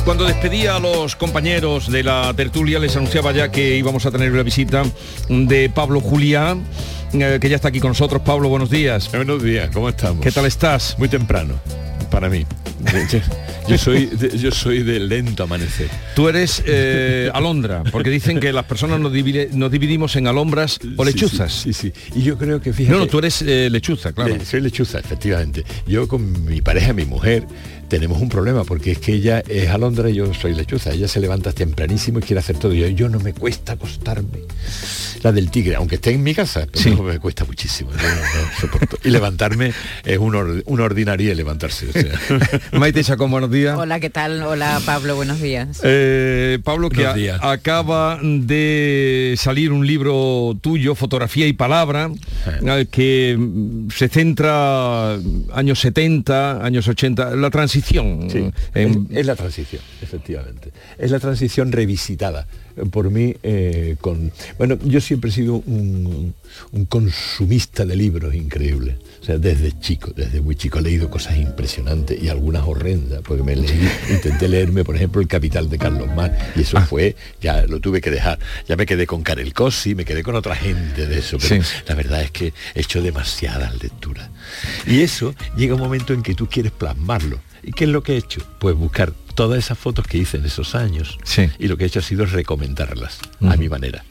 [0.06, 4.32] Cuando despedía a los compañeros de la tertulia les anunciaba ya que íbamos a tener
[4.32, 4.84] una visita
[5.28, 6.64] de Pablo Julián
[7.14, 8.22] eh, que ya está aquí con nosotros.
[8.22, 9.12] Pablo, buenos días.
[9.12, 10.24] Buenos días, ¿cómo estamos?
[10.24, 10.96] ¿Qué tal estás?
[10.98, 11.60] Muy temprano,
[12.10, 12.46] para mí.
[13.68, 15.90] Yo soy, de, yo soy de lento amanecer.
[16.16, 21.54] Tú eres eh, alondra, porque dicen que las personas nos, dividimos en alombras o lechuzas.
[21.54, 22.98] Sí, sí, Y yo creo que fíjate.
[22.98, 24.36] No, no, tú eres eh, lechuza, claro.
[24.44, 25.64] soy lechuza, efectivamente.
[25.86, 27.46] Yo con mi pareja, mi mujer,
[27.90, 30.92] tenemos un problema porque es que ella es alondra y yo soy lechuza.
[30.92, 32.74] Ella se levanta tempranísimo y quiere hacer todo.
[32.74, 34.40] Y yo, no me cuesta acostarme.
[35.24, 37.90] La del tigre, aunque esté en mi casa, pero me cuesta muchísimo.
[39.04, 39.74] Y levantarme
[40.06, 41.88] es un, una ordinaria levantarse.
[42.72, 43.78] Maite Chacón, buenos días.
[43.78, 44.44] Hola, ¿qué tal?
[44.44, 45.82] Hola, Pablo, buenos días.
[45.84, 52.12] Eh, Pablo, que acaba de salir un libro tuyo, Fotografía y Palabra,
[52.46, 52.88] eh.
[52.92, 55.16] que mm, se centra
[55.54, 57.79] años 70, años 80, la transición
[58.30, 60.72] Sí, es, la transición, efectivamente.
[60.98, 62.48] Es la transición revisitada
[62.92, 64.32] por mí eh, con...
[64.58, 66.34] Bueno, yo siempre he sido un,
[66.88, 68.98] consumista de libros increíble.
[69.22, 73.44] O sea, desde chico, desde muy chico he leído cosas impresionantes y algunas horrendas, porque
[73.44, 76.86] me leí, intenté leerme, por ejemplo, El Capital de Carlos Marx, y eso ah.
[76.86, 78.40] fue, ya lo tuve que dejar.
[78.68, 81.96] Ya me quedé con Karel Cosi, me quedé con otra gente de eso, pero la
[81.96, 84.30] verdad es que he hecho demasiadas lecturas.
[84.88, 88.14] Y eso llega un momento en que tú quieres plasmarlo ¿Y qué es lo que
[88.14, 88.42] he hecho?
[88.60, 91.18] Pues buscar todas esas fotos que hice en esos años.
[91.60, 94.04] Y lo que he hecho ha sido recomendarlas a mi manera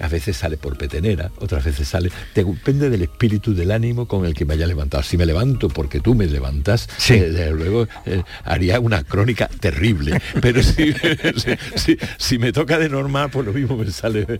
[0.00, 4.34] a veces sale por petenera, otras veces sale, depende del espíritu, del ánimo con el
[4.34, 5.02] que me haya levantado.
[5.02, 10.20] Si me levanto porque tú me levantas, eh, desde luego eh, haría una crónica terrible,
[10.40, 10.60] pero
[12.18, 14.38] si, me toca de normal, pues lo mismo me sale eh,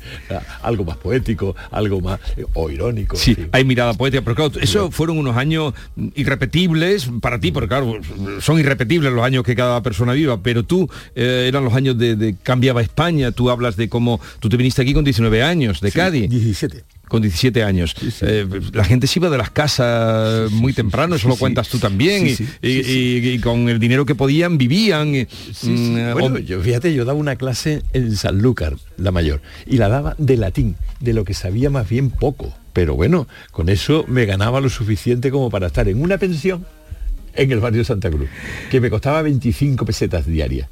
[0.62, 2.20] algo más poético, algo más
[2.54, 3.16] o irónico.
[3.16, 5.74] Sí, hay mirada poética, pero claro, eso fueron unos años
[6.14, 8.00] irrepetibles para ti, porque claro,
[8.40, 12.80] son irrepetibles los años que cada persona viva, pero tú eran los años de, cambiaba
[12.82, 16.30] España, tú hablas de cómo tú te viniste aquí con 19 años de Cádiz.
[16.30, 17.96] 17 con 17 años.
[18.20, 22.36] Eh, la gente se iba de las casas muy temprano, eso lo cuentas tú también,
[22.62, 25.26] y, con el dinero que podían vivían.
[25.62, 30.14] Mm, bueno, yo, fíjate, yo daba una clase en Sanlúcar, la mayor, y la daba
[30.18, 32.54] de latín, de lo que sabía más bien poco.
[32.72, 36.64] Pero bueno, con eso me ganaba lo suficiente como para estar en una pensión
[37.34, 38.28] en el barrio Santa Cruz,
[38.70, 40.68] que me costaba 25 pesetas diarias.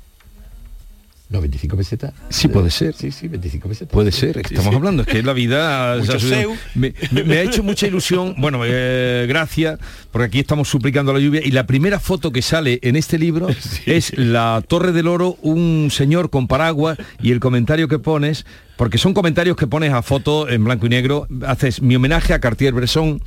[1.31, 2.15] ¿No, 25 pesetas?
[2.31, 2.95] Sí, puede ser.
[2.95, 3.93] Sí, sí, 25 pesetas.
[3.93, 5.97] Puede ser, estamos hablando, es que la vida...
[6.75, 6.95] me,
[7.37, 9.79] ha hecho mucha ilusión, bueno, eh, gracias,
[10.11, 13.49] porque aquí estamos suplicando la lluvia, y la primera foto que sale en este libro
[13.87, 18.97] es la Torre del Oro, un señor con paraguas, y el comentario que pones, porque
[18.97, 23.21] son comentarios que pones a foto en blanco y negro, haces mi homenaje a Cartier-Bresson,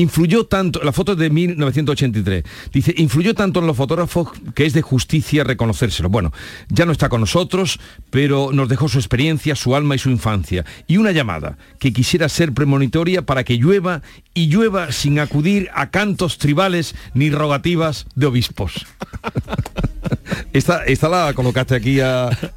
[0.00, 4.72] influyó tanto, la foto es de 1983, dice, influyó tanto en los fotógrafos que es
[4.72, 6.08] de justicia reconocérselo.
[6.08, 6.32] Bueno,
[6.68, 7.80] ya no está con nosotros,
[8.10, 10.64] pero nos dejó su experiencia, su alma y su infancia.
[10.86, 14.02] Y una llamada que quisiera ser premonitoria para que llueva
[14.34, 18.86] y llueva sin acudir a cantos tribales ni rogativas de obispos.
[20.52, 21.98] Esta, esta la colocaste aquí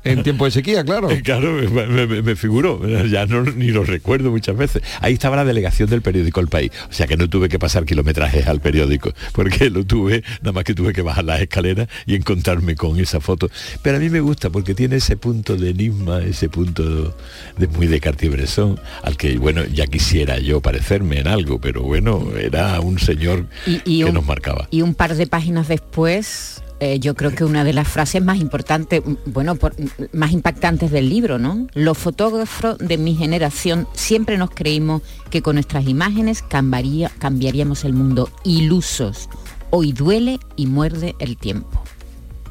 [0.03, 1.09] en tiempo de sequía, claro.
[1.23, 4.83] Claro, me, figuró, ya no, ni lo recuerdo muchas veces.
[4.99, 7.85] Ahí estaba la delegación del periódico El País, o sea que no tuve que pasar
[7.85, 12.15] kilometrajes al periódico, porque lo tuve, nada más que tuve que bajar las escaleras y
[12.15, 13.49] encontrarme con esa foto.
[13.81, 17.15] Pero a mí me gusta porque tiene ese punto de enigma, ese punto
[17.57, 22.31] de muy de Cartier-Bresson, al que, bueno, ya quisiera yo parecerme en algo, pero bueno,
[22.37, 24.67] era un señor que nos marcaba.
[24.71, 28.39] Y un par de páginas después eh, yo creo que una de las frases más
[28.39, 29.57] importantes, bueno,
[30.11, 31.67] más impactantes del libro, ¿no?
[31.73, 38.29] Los fotógrafos de mi generación siempre nos creímos que con nuestras imágenes cambiaríamos el mundo.
[38.43, 39.29] Ilusos.
[39.69, 41.81] Hoy duele y muerde el tiempo.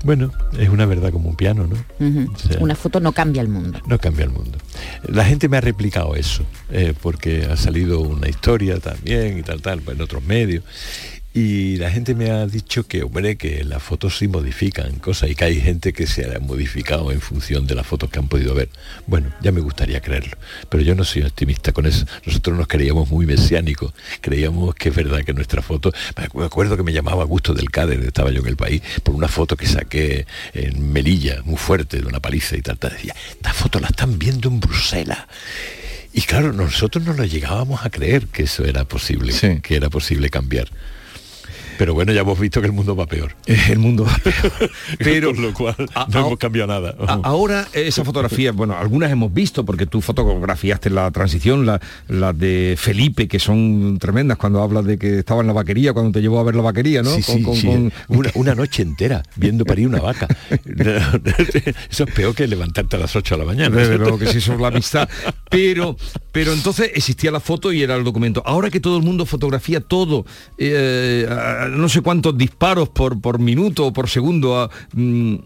[0.03, 1.77] Bueno, es una verdad como un piano, ¿no?
[2.59, 3.81] una foto no cambia el mundo.
[3.87, 4.57] No cambia el mundo.
[5.07, 9.61] La gente me ha replicado eso, eh, porque ha salido una historia también y tal,
[9.61, 10.65] tal, en otros medios.
[11.35, 15.35] Y la gente me ha dicho que, hombre, que las fotos sí modifican cosas y
[15.35, 18.55] que hay gente que se ha modificado en función de las fotos que han podido
[18.55, 18.69] ver.
[19.07, 20.37] Bueno, ya me gustaría creerlo,
[20.69, 22.05] pero yo no soy optimista con eso.
[22.27, 25.91] Nosotros nos creíamos muy mesiánicos, creíamos que es verdad que nuestra foto...
[26.35, 29.29] Me acuerdo que me llamaba Gusto del Cáder, estaba yo en el país, por una
[29.29, 32.79] foto que saqué en Melilla, muy fuerte, de una paliza y tal.
[32.79, 35.21] Decía, esta foto la están viendo en Bruselas.
[36.13, 40.29] Y claro, nosotros no nos llegábamos a creer que eso era posible, que era posible
[40.29, 40.69] cambiar.
[41.79, 43.35] Pero bueno, ya hemos visto que el mundo va peor.
[43.47, 44.71] El mundo va peor.
[44.99, 45.77] Pero lo cual
[46.09, 46.95] no hemos cambiado nada.
[47.23, 52.77] ahora esa fotografía, bueno, algunas hemos visto porque tú fotografiaste la transición, las la de
[52.79, 56.39] Felipe, que son tremendas cuando hablas de que estaba en la vaquería, cuando te llevó
[56.41, 57.11] a ver la vaquería, ¿no?
[58.35, 60.29] Una, noche entera viendo parir una vaca.
[61.91, 63.77] eso es peor que levantarte a las 8 de la mañana.
[63.77, 65.09] Desde luego que sí, eso es la amistad.
[65.49, 65.97] Pero,
[66.33, 68.43] pero entonces existía la foto y era el documento.
[68.45, 70.27] Ahora que todo el mundo fotografía todo,
[70.59, 71.27] eh,
[71.69, 75.37] no sé cuántos disparos por, por minuto o por segundo, mm,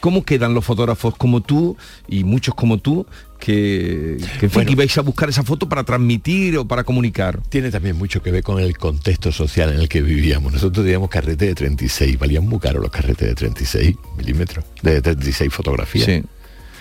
[0.00, 1.76] ¿cómo quedan los fotógrafos como tú
[2.08, 3.06] y muchos como tú
[3.38, 7.40] que, que, ibais a buscar esa foto para transmitir o para comunicar?
[7.48, 10.52] Tiene también mucho que ver con el contexto social en el que vivíamos.
[10.52, 15.52] Nosotros teníamos carrete de 36, valían muy caro los carretes de 36 milímetros, de 36
[15.52, 16.22] fotografías.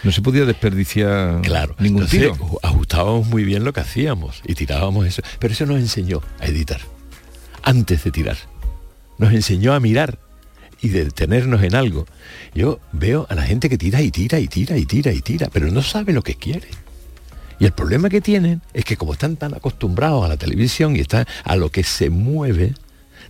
[0.03, 2.38] No se podía desperdiciar claro, ningún tiro.
[2.61, 5.24] Ajustábamos muy bien lo que hacíamos y tirábamos eso.
[5.39, 6.80] Pero eso nos enseñó a editar
[7.63, 8.38] antes de tirar.
[9.18, 10.20] Nos enseñó a mirar
[10.82, 12.05] y detenernos en algo.
[12.53, 15.49] Yo veo a la gente que tira y tira y tira y tira y tira,
[15.51, 16.68] pero no sabe lo que quiere.
[17.59, 20.99] Y el problema que tienen es que como están tan acostumbrados a la televisión y
[20.99, 22.74] están a lo que se mueve,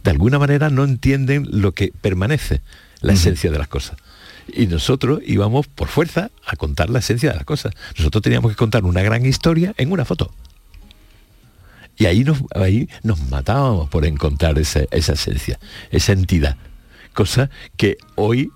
[0.03, 2.61] de alguna manera no entienden lo que permanece,
[3.01, 3.97] la esencia de las cosas.
[4.47, 7.73] Y nosotros íbamos por fuerza a contar la esencia de las cosas.
[7.97, 10.31] Nosotros teníamos que contar una gran historia en una foto.
[11.97, 15.59] Y ahí nos, ahí nos matábamos por encontrar esa, esencia,
[15.91, 16.57] esa entidad.
[17.13, 18.51] Cosa que hoy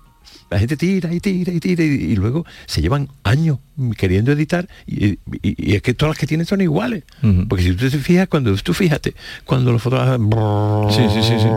[0.50, 3.58] la gente tira y tira y tira y, luego se llevan años
[3.96, 7.04] queriendo editar y, es que todas las que tienen son iguales.
[7.48, 9.14] Porque si usted se fija, cuando tú fíjate,
[9.44, 10.94] cuando los fotógrafos...
[10.94, 11.48] Sí, sí, sí, sí.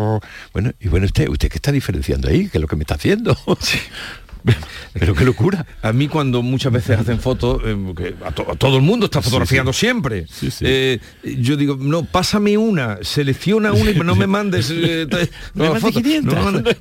[0.54, 2.96] Bueno, y bueno, usted, usted qué está diferenciando ahí, que es lo que me está
[2.96, 3.38] haciendo.
[4.94, 5.66] Pero qué locura.
[5.82, 10.26] A mí cuando muchas veces hacen fotos, eh, a, todo el mundo está fotografiando siempre.
[10.62, 15.08] Eh, yo digo, no, pásame una, selecciona una y no me mandes eh,
[15.54, 15.74] no,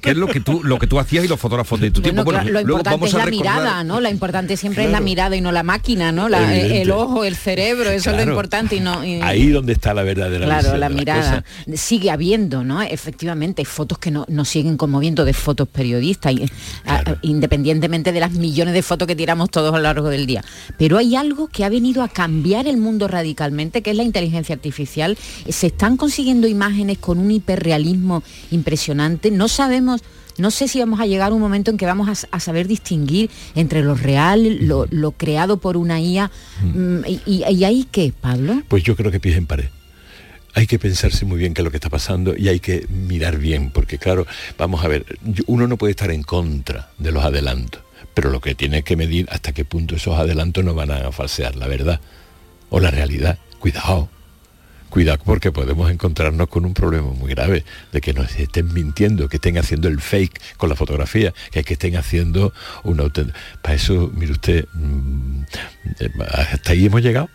[0.01, 2.25] que es lo que tú lo que tú hacías y los fotógrafos de tu tiempo.
[2.25, 4.01] Bueno, lo importante es la mirada, ¿no?
[4.01, 6.29] La importante siempre es la mirada y no la máquina, ¿no?
[6.33, 9.01] el ojo, el cerebro, eso es lo importante y no.
[9.23, 11.45] Ahí donde está la verdadera Claro, la mirada.
[11.75, 12.83] Sigue habiendo, ¿no?
[12.83, 16.35] Efectivamente, hay fotos que no, nos siguen conmoviendo de fotos periodistas,
[17.23, 20.43] independientemente independientemente de las millones de fotos que tiramos todos a lo largo del día.
[20.79, 24.55] Pero hay algo que ha venido a cambiar el mundo radicalmente, que es la inteligencia
[24.55, 25.19] artificial.
[25.49, 29.31] Se están consiguiendo imágenes con un hiperrealismo impresionante.
[29.31, 30.03] No sabemos
[30.39, 33.29] no sé si vamos a llegar a un momento en que vamos a, saber distinguir
[33.55, 36.31] entre lo real, lo, creado por una IA.
[36.63, 38.63] Mm, y, y, ahí qué, Pablo?
[38.69, 39.67] Pues yo creo que pies en pared
[40.55, 43.39] hay que pensarse muy bien qué es lo que está pasando y hay que mirar
[43.39, 44.27] bien, porque claro,
[44.59, 45.07] vamos a ver,
[45.47, 47.83] uno no puede estar en contra de los adelantos,
[48.15, 51.57] pero lo que tiene que medir hasta qué punto esos adelantos no van a falsear
[51.57, 52.01] la verdad
[52.69, 53.39] o la realidad.
[53.61, 54.09] Cuidado,
[54.91, 59.37] cuidado porque podemos encontrarnos con un problema muy grave de que nos estén mintiendo, que
[59.37, 63.05] estén haciendo el fake con la fotografía, que, que estén haciendo una
[63.63, 65.43] Para eso, mire usted, mm,
[66.01, 67.31] eh, hasta ahí hemos llegado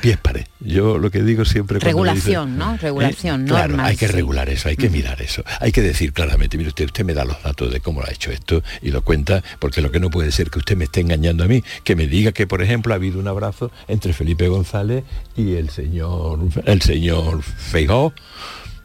[0.00, 0.46] pies pared.
[0.60, 1.78] Yo lo que digo siempre...
[1.78, 2.76] Regulación, ¿no?
[2.76, 5.44] Regulación, no Claro, hay que regular eso, hay que mirar eso.
[5.60, 8.10] Hay que decir claramente, mire usted, usted me da los datos de cómo lo ha
[8.10, 11.00] hecho esto y lo cuenta, porque lo que no puede ser que usted me esté
[11.00, 14.48] engañando a mí, que me diga que, por ejemplo, ha habido un abrazo entre Felipe
[14.48, 15.04] González
[15.36, 18.12] y el señor, el señor Feijó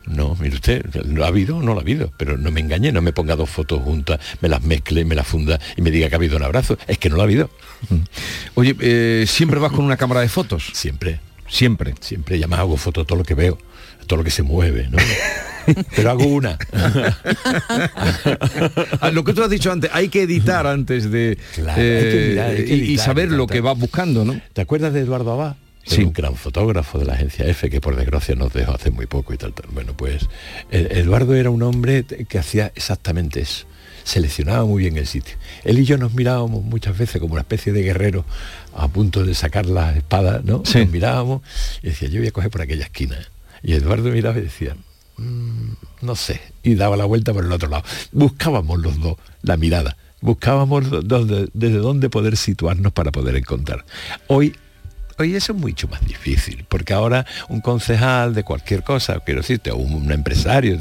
[0.05, 2.11] no, mire usted, ¿lo ha habido o no lo ha habido?
[2.17, 5.27] Pero no me engañe, no me ponga dos fotos juntas, me las mezcle, me las
[5.27, 6.77] funda y me diga que ha habido un abrazo.
[6.87, 7.49] Es que no lo ha habido.
[8.55, 10.71] Oye, eh, ¿siempre vas con una cámara de fotos?
[10.73, 11.19] Siempre.
[11.47, 11.95] Siempre.
[11.99, 13.57] Siempre, ya más hago fotos todo lo que veo,
[14.07, 14.97] todo lo que se mueve, ¿no?
[15.95, 16.57] Pero hago una.
[18.99, 21.37] Ah, lo que tú has dicho antes, hay que editar antes de...
[21.77, 24.39] Eh, y saber lo que vas buscando, ¿no?
[24.53, 25.55] ¿Te acuerdas de Eduardo Abad?
[25.83, 26.03] Sí.
[26.03, 29.33] un gran fotógrafo de la agencia F que por desgracia nos dejó hace muy poco
[29.33, 29.67] y tal, tal.
[29.71, 30.29] Bueno, pues
[30.71, 33.65] eh, Eduardo era un hombre que hacía exactamente eso.
[34.03, 35.35] Seleccionaba muy bien el sitio.
[35.63, 38.25] Él y yo nos mirábamos muchas veces como una especie de guerrero
[38.73, 40.63] a punto de sacar la espada, ¿no?
[40.73, 41.41] Nos mirábamos
[41.83, 43.17] y decía, yo voy a coger por aquella esquina.
[43.61, 44.75] Y Eduardo miraba y decía,
[45.17, 45.71] mm,
[46.01, 47.83] no sé, y daba la vuelta por el otro lado.
[48.11, 50.85] Buscábamos los dos la mirada, buscábamos
[51.53, 53.85] desde dónde poder situarnos para poder encontrar.
[54.27, 54.55] Hoy
[55.23, 59.71] y eso es mucho más difícil, porque ahora un concejal de cualquier cosa, quiero decirte,
[59.71, 60.77] un, empresario,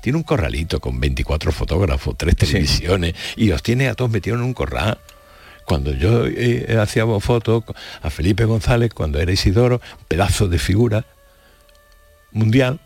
[0.00, 4.44] tiene un corralito con 24 fotógrafos, tres televisiones, y los tiene a todos metidos en
[4.44, 4.98] un corral.
[5.64, 7.64] Cuando yo eh, hacía fotos
[8.02, 11.04] a Felipe González, cuando era Isidoro, pedazo de figura
[12.32, 12.80] mundial,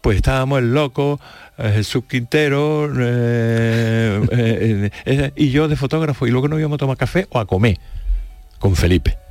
[0.00, 1.18] pues estábamos el loco,
[1.58, 4.90] eh, Jesús Quintero eh,
[5.36, 7.78] y yo de fotógrafo, y luego nos íbamos a tomar café o a comer
[8.58, 9.23] con Felipe.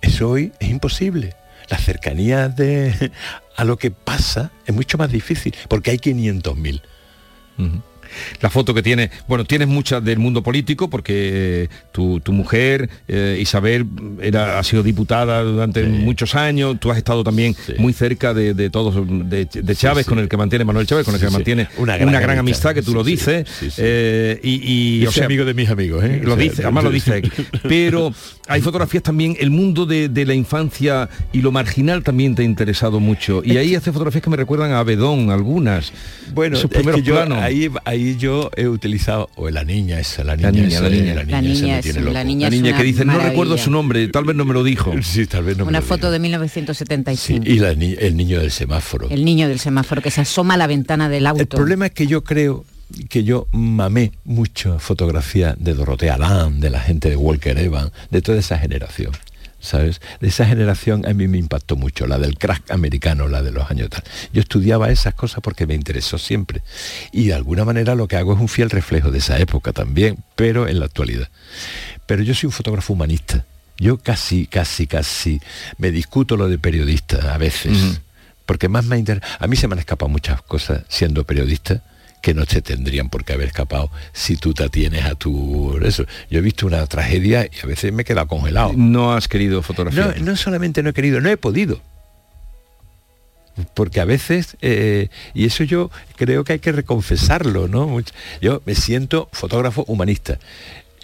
[0.00, 1.34] Eso hoy es imposible.
[1.68, 3.12] la cercanía de,
[3.56, 6.82] a lo que pasa es mucho más difícil, porque hay 500.000.
[8.40, 13.86] La foto que tiene, bueno, tienes muchas del mundo político porque tu, mujer, eh, Isabel,
[14.22, 18.94] era, ha sido diputada durante muchos años, tú has estado también muy cerca de, todos,
[19.28, 22.74] de, Chávez, con el que mantiene Manuel Chávez, con el que mantiene una gran, amistad,
[22.74, 23.46] que tú lo dices.
[23.76, 26.20] Eh, y, o sea, amigo de mis amigos, ¿eh?
[26.22, 27.22] Lo dice, además lo dice.
[27.68, 28.12] Pero
[28.48, 33.00] hay fotografías también, el mundo de, la infancia y lo marginal también te ha interesado
[33.00, 33.42] mucho.
[33.44, 35.92] Y ahí hace fotografías que me recuerdan a Bedón, algunas.
[36.34, 40.50] Bueno, es que yo, Ahí, ahí yo he utilizado, o la niña esa, la niña,
[40.50, 41.42] la niña, la niña, la
[42.24, 44.94] niña, la niña, que dice, no recuerdo su nombre, tal vez no me lo dijo.
[45.10, 47.44] Sí, tal vez no Una foto de 1975.
[47.44, 49.08] y el niño del semáforo.
[49.10, 51.40] El niño del semáforo que se asoma a la ventana del auto.
[51.42, 52.64] El problema es que yo creo
[53.08, 58.22] que yo mamé mucho fotografía de Dorotea Land, de la gente de Walker Evans, de
[58.22, 59.12] toda esa generación.
[59.60, 60.00] ¿Sabes?
[60.20, 63.70] De esa generación a mí me impactó mucho, la del crack americano, la de los
[63.70, 64.02] años tal.
[64.32, 66.62] Yo estudiaba esas cosas porque me interesó siempre.
[67.12, 70.18] Y de alguna manera lo que hago es un fiel reflejo de esa época también,
[70.34, 71.28] pero en la actualidad.
[72.06, 73.44] Pero yo soy un fotógrafo humanista.
[73.78, 75.40] Yo casi, casi, casi
[75.78, 78.00] me discuto lo de periodista a veces.
[78.44, 79.26] Porque más me interesa.
[79.38, 81.82] A mí se me han escapado muchas cosas siendo periodista
[82.20, 85.78] que no te tendrían por qué haber escapado si tú te atienes a tu...
[85.82, 86.04] Eso.
[86.30, 88.72] Yo he visto una tragedia y a veces me he quedado congelado.
[88.74, 90.20] No has querido fotografiar.
[90.20, 91.80] No, solamente no he querido, no he podido.
[93.74, 97.98] Porque a veces, eh, y eso yo creo que hay que reconfesarlo, ¿no?
[98.40, 100.38] Yo me siento fotógrafo humanista.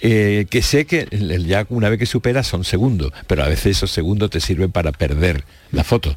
[0.02, 1.08] Eh, que sé que
[1.46, 4.92] ya una vez que superas son segundos, pero a veces esos segundos te sirven para
[4.92, 6.16] perder la foto.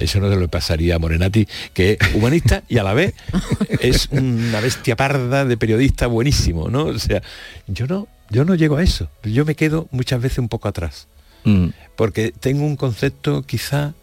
[0.00, 3.14] Eso no se lo pasaría a Morenati, que es humanista y a la vez
[3.80, 6.84] es una bestia parda de periodista buenísimo, ¿no?
[6.84, 7.22] O sea,
[7.66, 9.08] yo no, yo no llego a eso.
[9.22, 11.06] Yo me quedo muchas veces un poco atrás.
[11.44, 11.68] Mm.
[11.96, 13.94] Porque tengo un concepto quizá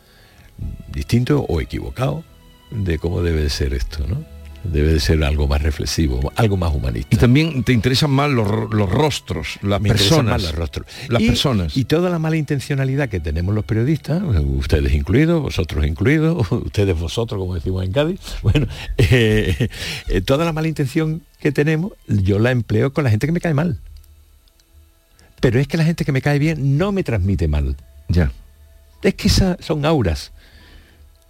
[0.91, 2.23] distinto o equivocado
[2.71, 4.36] de cómo debe ser esto, ¿no?
[4.63, 7.15] Debe de ser algo más reflexivo, algo más humanista.
[7.15, 10.41] Y también te interesan más los, rostros, las personas.
[10.41, 10.87] los rostros.
[11.09, 11.77] Las y, personas.
[11.77, 17.39] Y toda la mala intencionalidad que tenemos los periodistas, ustedes incluidos, vosotros incluidos, ustedes vosotros,
[17.39, 19.69] como decimos en Cádiz, bueno, eh,
[20.07, 23.41] eh, toda la mala intención que tenemos, yo la empleo con la gente que me
[23.41, 23.79] cae mal.
[25.39, 27.75] Pero es que la gente que me cae bien no me transmite mal.
[28.07, 28.31] Ya.
[29.03, 30.31] Es que esas son auras.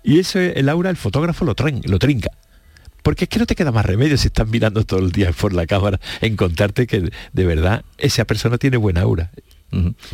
[0.02, 1.54] Y eso el aura el fotógrafo lo,
[1.84, 2.32] lo trinca.
[3.08, 5.54] Porque es que no te queda más remedio si estás mirando todo el día por
[5.54, 9.32] la cámara en contarte que de verdad esa persona tiene buena aura.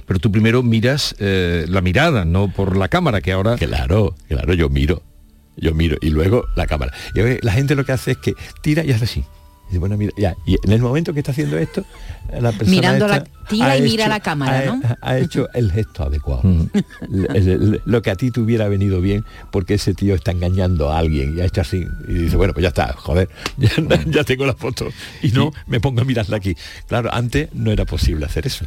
[0.06, 3.58] Pero tú primero miras eh, la mirada, no por la cámara, que ahora...
[3.58, 5.02] Claro, claro, yo miro.
[5.58, 6.94] Yo miro y luego la cámara.
[7.16, 9.26] Y la gente lo que hace es que tira y hace así.
[10.46, 11.84] Y en el momento que está haciendo esto,
[12.32, 14.82] la persona Mirando la tira y mira la cámara, ¿no?
[15.02, 16.44] Ha, hecho el gesto adecuado.
[17.86, 21.38] lo que a ti te hubiera venido bien, porque ese tío está engañando a alguien
[21.38, 21.86] y ha hecho así.
[22.08, 23.30] Y dice, bueno, pues ya está, joder,
[24.08, 24.90] ya, tengo la foto.
[25.22, 26.56] Y no me pongo a mirarla aquí.
[26.88, 28.66] Claro, antes no era posible hacer eso.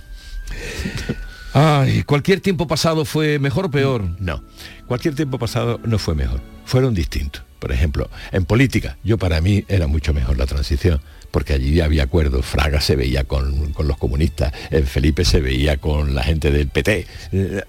[1.53, 4.05] Ay, ¿cualquier tiempo pasado fue mejor o peor?
[4.21, 4.43] No,
[4.87, 7.46] cualquier tiempo pasado no fue mejor, fueron distintos.
[7.59, 11.01] Por ejemplo, en política, yo para mí era mucho mejor la transición,
[11.31, 12.45] porque allí había acuerdos.
[12.45, 14.53] Fraga se veía con, los comunistas,
[14.87, 17.07] Felipe se veía con la gente del PT.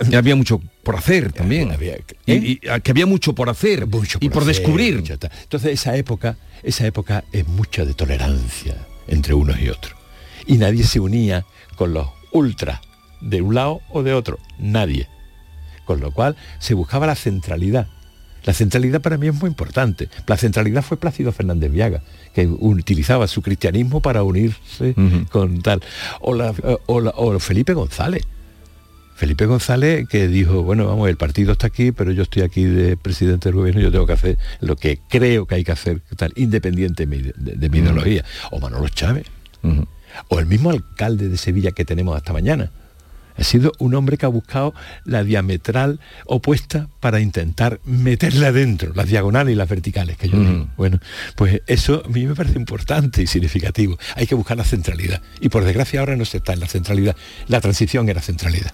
[0.10, 1.76] Y había mucho por hacer también.
[2.26, 3.88] y, que había mucho por hacer
[4.20, 5.04] y por descubrir.
[5.08, 8.76] Entonces esa época, esa época es mucha de tolerancia
[9.08, 9.96] entre unos y otros.
[10.46, 12.80] Y nadie se unía con los ultras
[13.22, 14.40] de un lado o de otro.
[14.60, 15.08] Nadie.
[15.86, 17.88] Con lo cual se buscaba la centralidad
[18.48, 20.08] la centralidad para mí es muy importante.
[20.26, 22.02] La centralidad fue Plácido Fernández Viaga,
[22.34, 24.96] que utilizaba su cristianismo para unirse
[25.30, 25.84] con tal.
[26.22, 26.34] O,
[26.88, 28.24] o, Felipe González.
[29.18, 32.96] Felipe González que dijo, bueno, vamos, el partido está aquí, pero yo estoy aquí de
[32.96, 36.32] presidente del gobierno, yo tengo que hacer lo que creo que hay que hacer, tal,
[36.38, 38.24] independiente de, mi ideología.
[38.52, 39.26] O Manolo Chávez.
[40.30, 42.72] O el mismo alcalde de Sevilla que tenemos hasta mañana
[43.38, 44.74] ha sido un hombre que ha buscado
[45.06, 50.68] la diametral opuesta para intentar meterla adentro, las diagonales y las verticales que yo digo.
[50.78, 51.00] Bueno,
[51.36, 53.98] pues eso a mí me parece importante y significativo.
[54.16, 55.22] Hay que buscar la centralidad.
[55.40, 57.16] Y por desgracia ahora no se está en la centralidad.
[57.48, 58.72] La transición era centralidad.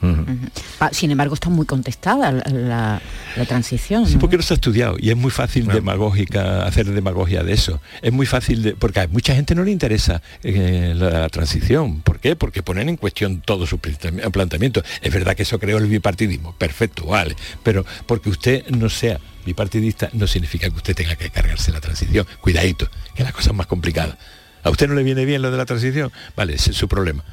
[0.80, 3.02] Ah, sin embargo, está muy contestada la,
[3.48, 4.08] transición.
[4.08, 7.82] Sí, porque no se ha estudiado y es muy fácil demagógica, hacer demagogia de eso.
[8.02, 12.02] Es muy fácil de, porque a mucha gente no le interesa eh, la, transición.
[12.02, 12.36] ¿Por qué?
[12.36, 17.06] Porque ponen en cuestión todo su planteamiento es verdad que eso creó el bipartidismo, perfecto,
[17.06, 21.82] vale, pero porque usted no sea bipartidista no significa que usted tenga que cargarse la
[21.82, 22.26] transición.
[22.42, 24.18] Cuidadito, que la cosa más complicada.
[24.64, 26.12] ¿A usted no le viene bien lo de la transición?
[26.36, 27.24] Vale, ese es su problema.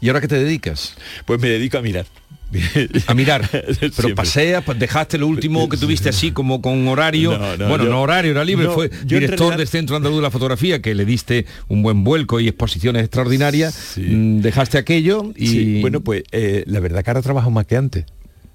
[0.00, 0.94] ¿Y ahora qué te dedicas?
[1.24, 2.06] Pues me dedico a mirar.
[3.06, 3.48] A mirar.
[3.96, 7.38] Pero paseas, dejaste lo último que tuviste así como con horario.
[7.58, 11.04] bueno, no horario, era libre, fue director del Centro Andaluz de la Fotografía, que le
[11.04, 13.94] diste un buen vuelco y exposiciones extraordinarias.
[13.96, 15.80] Mm, dejaste aquello y.
[15.80, 18.04] bueno, pues eh, la verdad que ahora trabajo más que antes.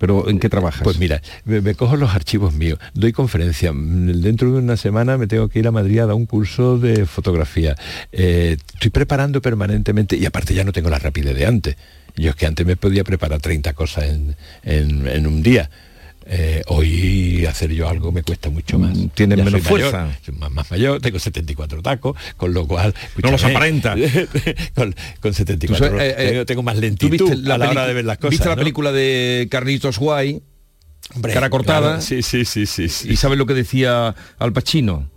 [0.01, 0.81] ¿Pero en qué trabajas?
[0.83, 3.71] Pues mira, me, cojo los archivos míos, doy conferencia.
[3.71, 7.05] Dentro de una semana me tengo que ir a Madrid a dar un curso de
[7.05, 7.75] fotografía.
[8.11, 11.75] Eh, estoy preparando permanentemente y aparte ya no tengo la rapidez de antes.
[12.15, 14.05] Yo es que antes me podía preparar 30 cosas
[14.63, 15.69] en, un día.
[16.25, 18.95] Eh, hoy hacer yo algo me cuesta mucho más.
[18.95, 20.07] Mm, Tienes menos fuerza.
[20.51, 22.93] más, mayor, tengo 74 tacos, con lo cual...
[23.23, 23.95] no los aparenta.
[24.75, 28.31] con, 74 eh, eh, tengo, más lentitud a la hora de ver las cosas.
[28.31, 30.41] ¿Viste la película de Carlitos Guay?
[31.33, 32.01] cara cortada.
[32.01, 35.09] sí, sí, sí, sí, ¿Y sabes lo que decía Al Pacino?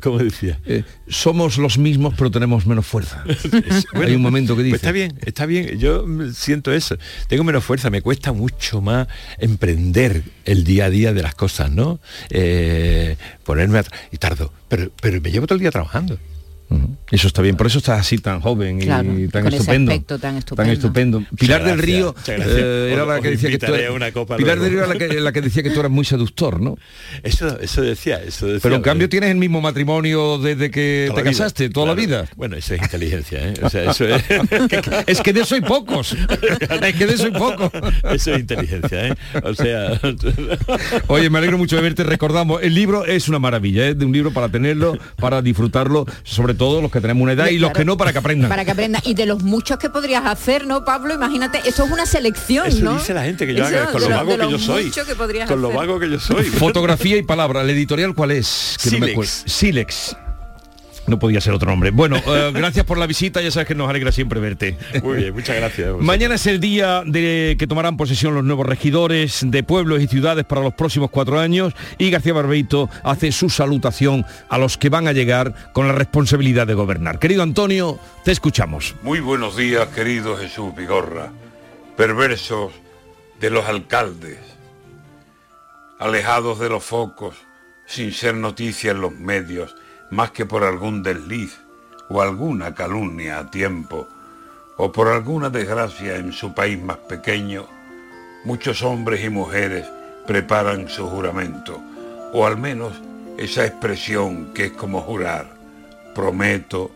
[0.00, 0.58] ¿Cómo decía?
[0.66, 3.24] Eh, somos los mismos, pero tenemos menos fuerza.
[3.94, 4.76] Hay un momento que pues dice.
[4.76, 5.78] está bien, está bien.
[5.78, 6.96] Yo siento eso.
[7.28, 9.06] Tengo menos fuerza, me cuesta mucho más
[9.38, 12.00] emprender el día a día de las cosas, ¿no?
[12.30, 16.18] Eh, ponerme a y tardo, pero, pero me llevo todo el día trabajando.
[17.10, 20.00] Eso está bien, por eso estás así tan joven y tan estupendo,
[20.54, 21.24] tan estupendo.
[21.36, 23.66] Pilar del Río eh, era la que decía que tú
[24.36, 26.78] Pilar del Río era la que, decía que tú eras muy seductor, ¿no?
[27.24, 31.68] Eso, eso decía, eso Pero en cambio tienes el mismo matrimonio desde que te casaste,
[31.70, 32.26] toda la vida.
[32.36, 33.54] Bueno, eso es inteligencia, ¿eh?
[33.62, 34.22] O sea, eso es...
[35.08, 36.12] es que de eso hay pocos.
[36.12, 37.70] es que de eso hay pocos.
[38.04, 39.14] Eso es inteligencia, ¿eh?
[39.42, 40.00] O sea.
[41.08, 42.04] Oye, me alegro mucho de verte.
[42.04, 43.94] Recordamos, el libro es una maravilla, ¿eh?
[43.94, 47.46] de un libro para tenerlo, para disfrutarlo, sobre todo todos los que tenemos una edad
[47.46, 48.50] y los que no para que aprendan.
[48.50, 49.00] Para que aprendan.
[49.06, 51.14] Y de los muchos que podrías hacer, ¿no, Pablo?
[51.14, 54.36] Imagínate, eso es una selección, eso dice la gente que yo haga, con lo, vago
[54.36, 54.92] que yo soy.
[55.48, 56.44] con lo vago que yo soy.
[56.44, 57.64] Fotografía y palabra.
[57.64, 58.76] ¿La editorial cuál es?
[58.78, 59.44] Silex.
[59.46, 60.14] Silex.
[61.06, 61.90] No podía ser otro nombre.
[61.90, 64.76] Bueno, eh, gracias por la visita, ya sabes que nos alegra siempre verte.
[65.02, 65.96] Muy bien, muchas gracias.
[65.98, 70.44] Mañana es el día de que tomarán posesión los nuevos regidores de pueblos y ciudades
[70.44, 75.08] para los próximos cuatro años y García Barbeito hace su salutación a los que van
[75.08, 77.18] a llegar con la responsabilidad de gobernar.
[77.18, 78.94] Querido Antonio, te escuchamos.
[79.02, 81.32] Muy buenos días, querido Jesús Vigorra,
[81.96, 82.72] perversos
[83.40, 84.38] de los alcaldes,
[85.98, 87.36] alejados de los focos,
[87.86, 89.74] sin ser noticia en los medios
[90.10, 91.58] más que por algún desliz
[92.08, 94.08] o alguna calumnia a tiempo,
[94.76, 97.66] o por alguna desgracia en su país más pequeño,
[98.44, 99.86] muchos hombres y mujeres
[100.26, 101.80] preparan su juramento,
[102.32, 103.00] o al menos
[103.38, 105.46] esa expresión que es como jurar,
[106.14, 106.90] prometo,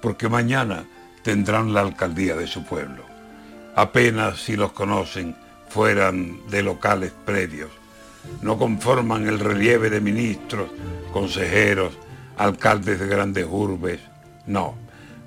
[0.00, 0.84] porque mañana
[1.22, 3.04] tendrán la alcaldía de su pueblo.
[3.74, 5.36] Apenas si los conocen
[5.68, 7.70] fueran de locales predios,
[8.42, 10.70] no conforman el relieve de ministros,
[11.12, 11.92] consejeros,
[12.36, 14.00] alcaldes de grandes urbes,
[14.46, 14.76] no,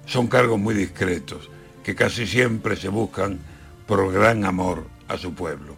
[0.05, 1.49] son cargos muy discretos,
[1.83, 3.39] que casi siempre se buscan
[3.85, 5.75] por gran amor a su pueblo,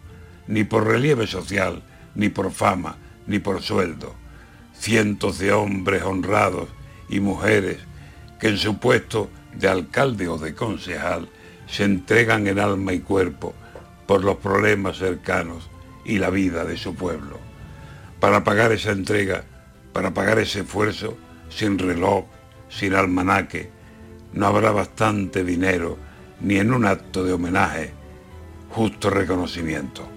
[0.47, 1.83] ni por relieve social,
[2.15, 4.15] ni por fama, ni por sueldo.
[4.73, 6.69] Cientos de hombres honrados
[7.07, 7.77] y mujeres
[8.39, 11.29] que en su puesto de alcalde o de concejal
[11.67, 13.53] se entregan en alma y cuerpo
[14.07, 15.69] por los problemas cercanos
[16.03, 17.39] y la vida de su pueblo.
[18.19, 19.45] Para pagar esa entrega
[19.93, 21.17] para pagar ese esfuerzo,
[21.49, 22.25] sin reloj,
[22.69, 23.69] sin almanaque,
[24.33, 25.97] no habrá bastante dinero
[26.39, 27.93] ni en un acto de homenaje,
[28.69, 30.07] justo reconocimiento.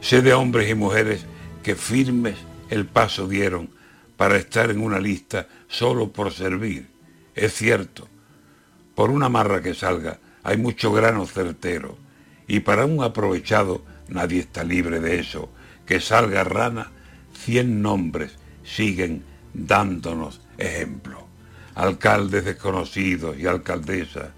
[0.00, 1.26] Sé de hombres y mujeres
[1.62, 2.36] que firmes
[2.70, 3.70] el paso dieron
[4.16, 6.88] para estar en una lista solo por servir.
[7.34, 8.08] Es cierto,
[8.94, 11.98] por una marra que salga hay mucho grano certero
[12.46, 15.50] y para un aprovechado nadie está libre de eso.
[15.84, 16.90] Que salga rana,
[17.32, 18.37] cien nombres
[18.68, 19.22] siguen
[19.54, 21.26] dándonos ejemplo.
[21.74, 24.30] Alcaldes desconocidos y alcaldesas,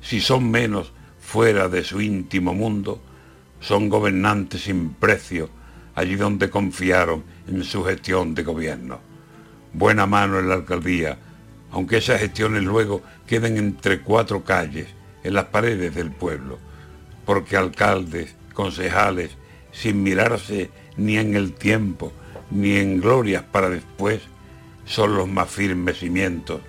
[0.00, 3.00] si son menos fuera de su íntimo mundo,
[3.60, 5.50] son gobernantes sin precio
[5.94, 9.00] allí donde confiaron en su gestión de gobierno.
[9.72, 11.18] Buena mano en la alcaldía,
[11.70, 14.88] aunque esas gestiones luego queden entre cuatro calles,
[15.22, 16.58] en las paredes del pueblo,
[17.26, 19.30] porque alcaldes, concejales,
[19.70, 22.12] sin mirarse ni en el tiempo,
[22.50, 24.20] ni en glorias para después,
[24.84, 26.60] son los más firmes cimientos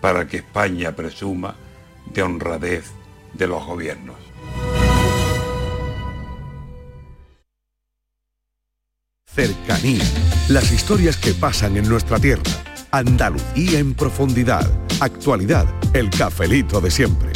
[0.00, 1.54] para que España presuma
[2.12, 2.84] de honradez
[3.34, 4.16] de los gobiernos.
[9.36, 10.02] Cercanía.
[10.48, 12.42] Las historias que pasan en nuestra tierra.
[12.90, 14.66] Andalucía en profundidad.
[15.00, 15.66] Actualidad.
[15.92, 17.35] El cafelito de siempre.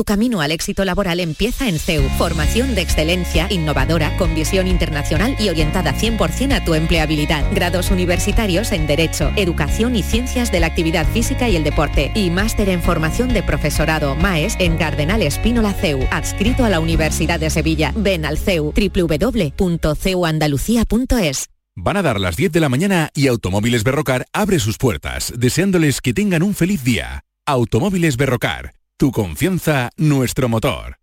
[0.00, 2.08] Tu camino al éxito laboral empieza en CEU.
[2.16, 7.44] Formación de excelencia, innovadora, con visión internacional y orientada 100% a tu empleabilidad.
[7.52, 12.12] Grados universitarios en Derecho, Educación y Ciencias de la Actividad Física y el Deporte.
[12.14, 16.00] Y máster en formación de profesorado MAES en Cardenal Espínola CEU.
[16.10, 17.92] Adscrito a la Universidad de Sevilla.
[17.94, 18.72] Ven al CEU.
[18.72, 21.50] www.ceuandalucía.es.
[21.76, 26.00] Van a dar las 10 de la mañana y Automóviles Berrocar abre sus puertas, deseándoles
[26.00, 27.20] que tengan un feliz día.
[27.44, 30.96] Automóviles Berrocar tu confianza, nuestro motor.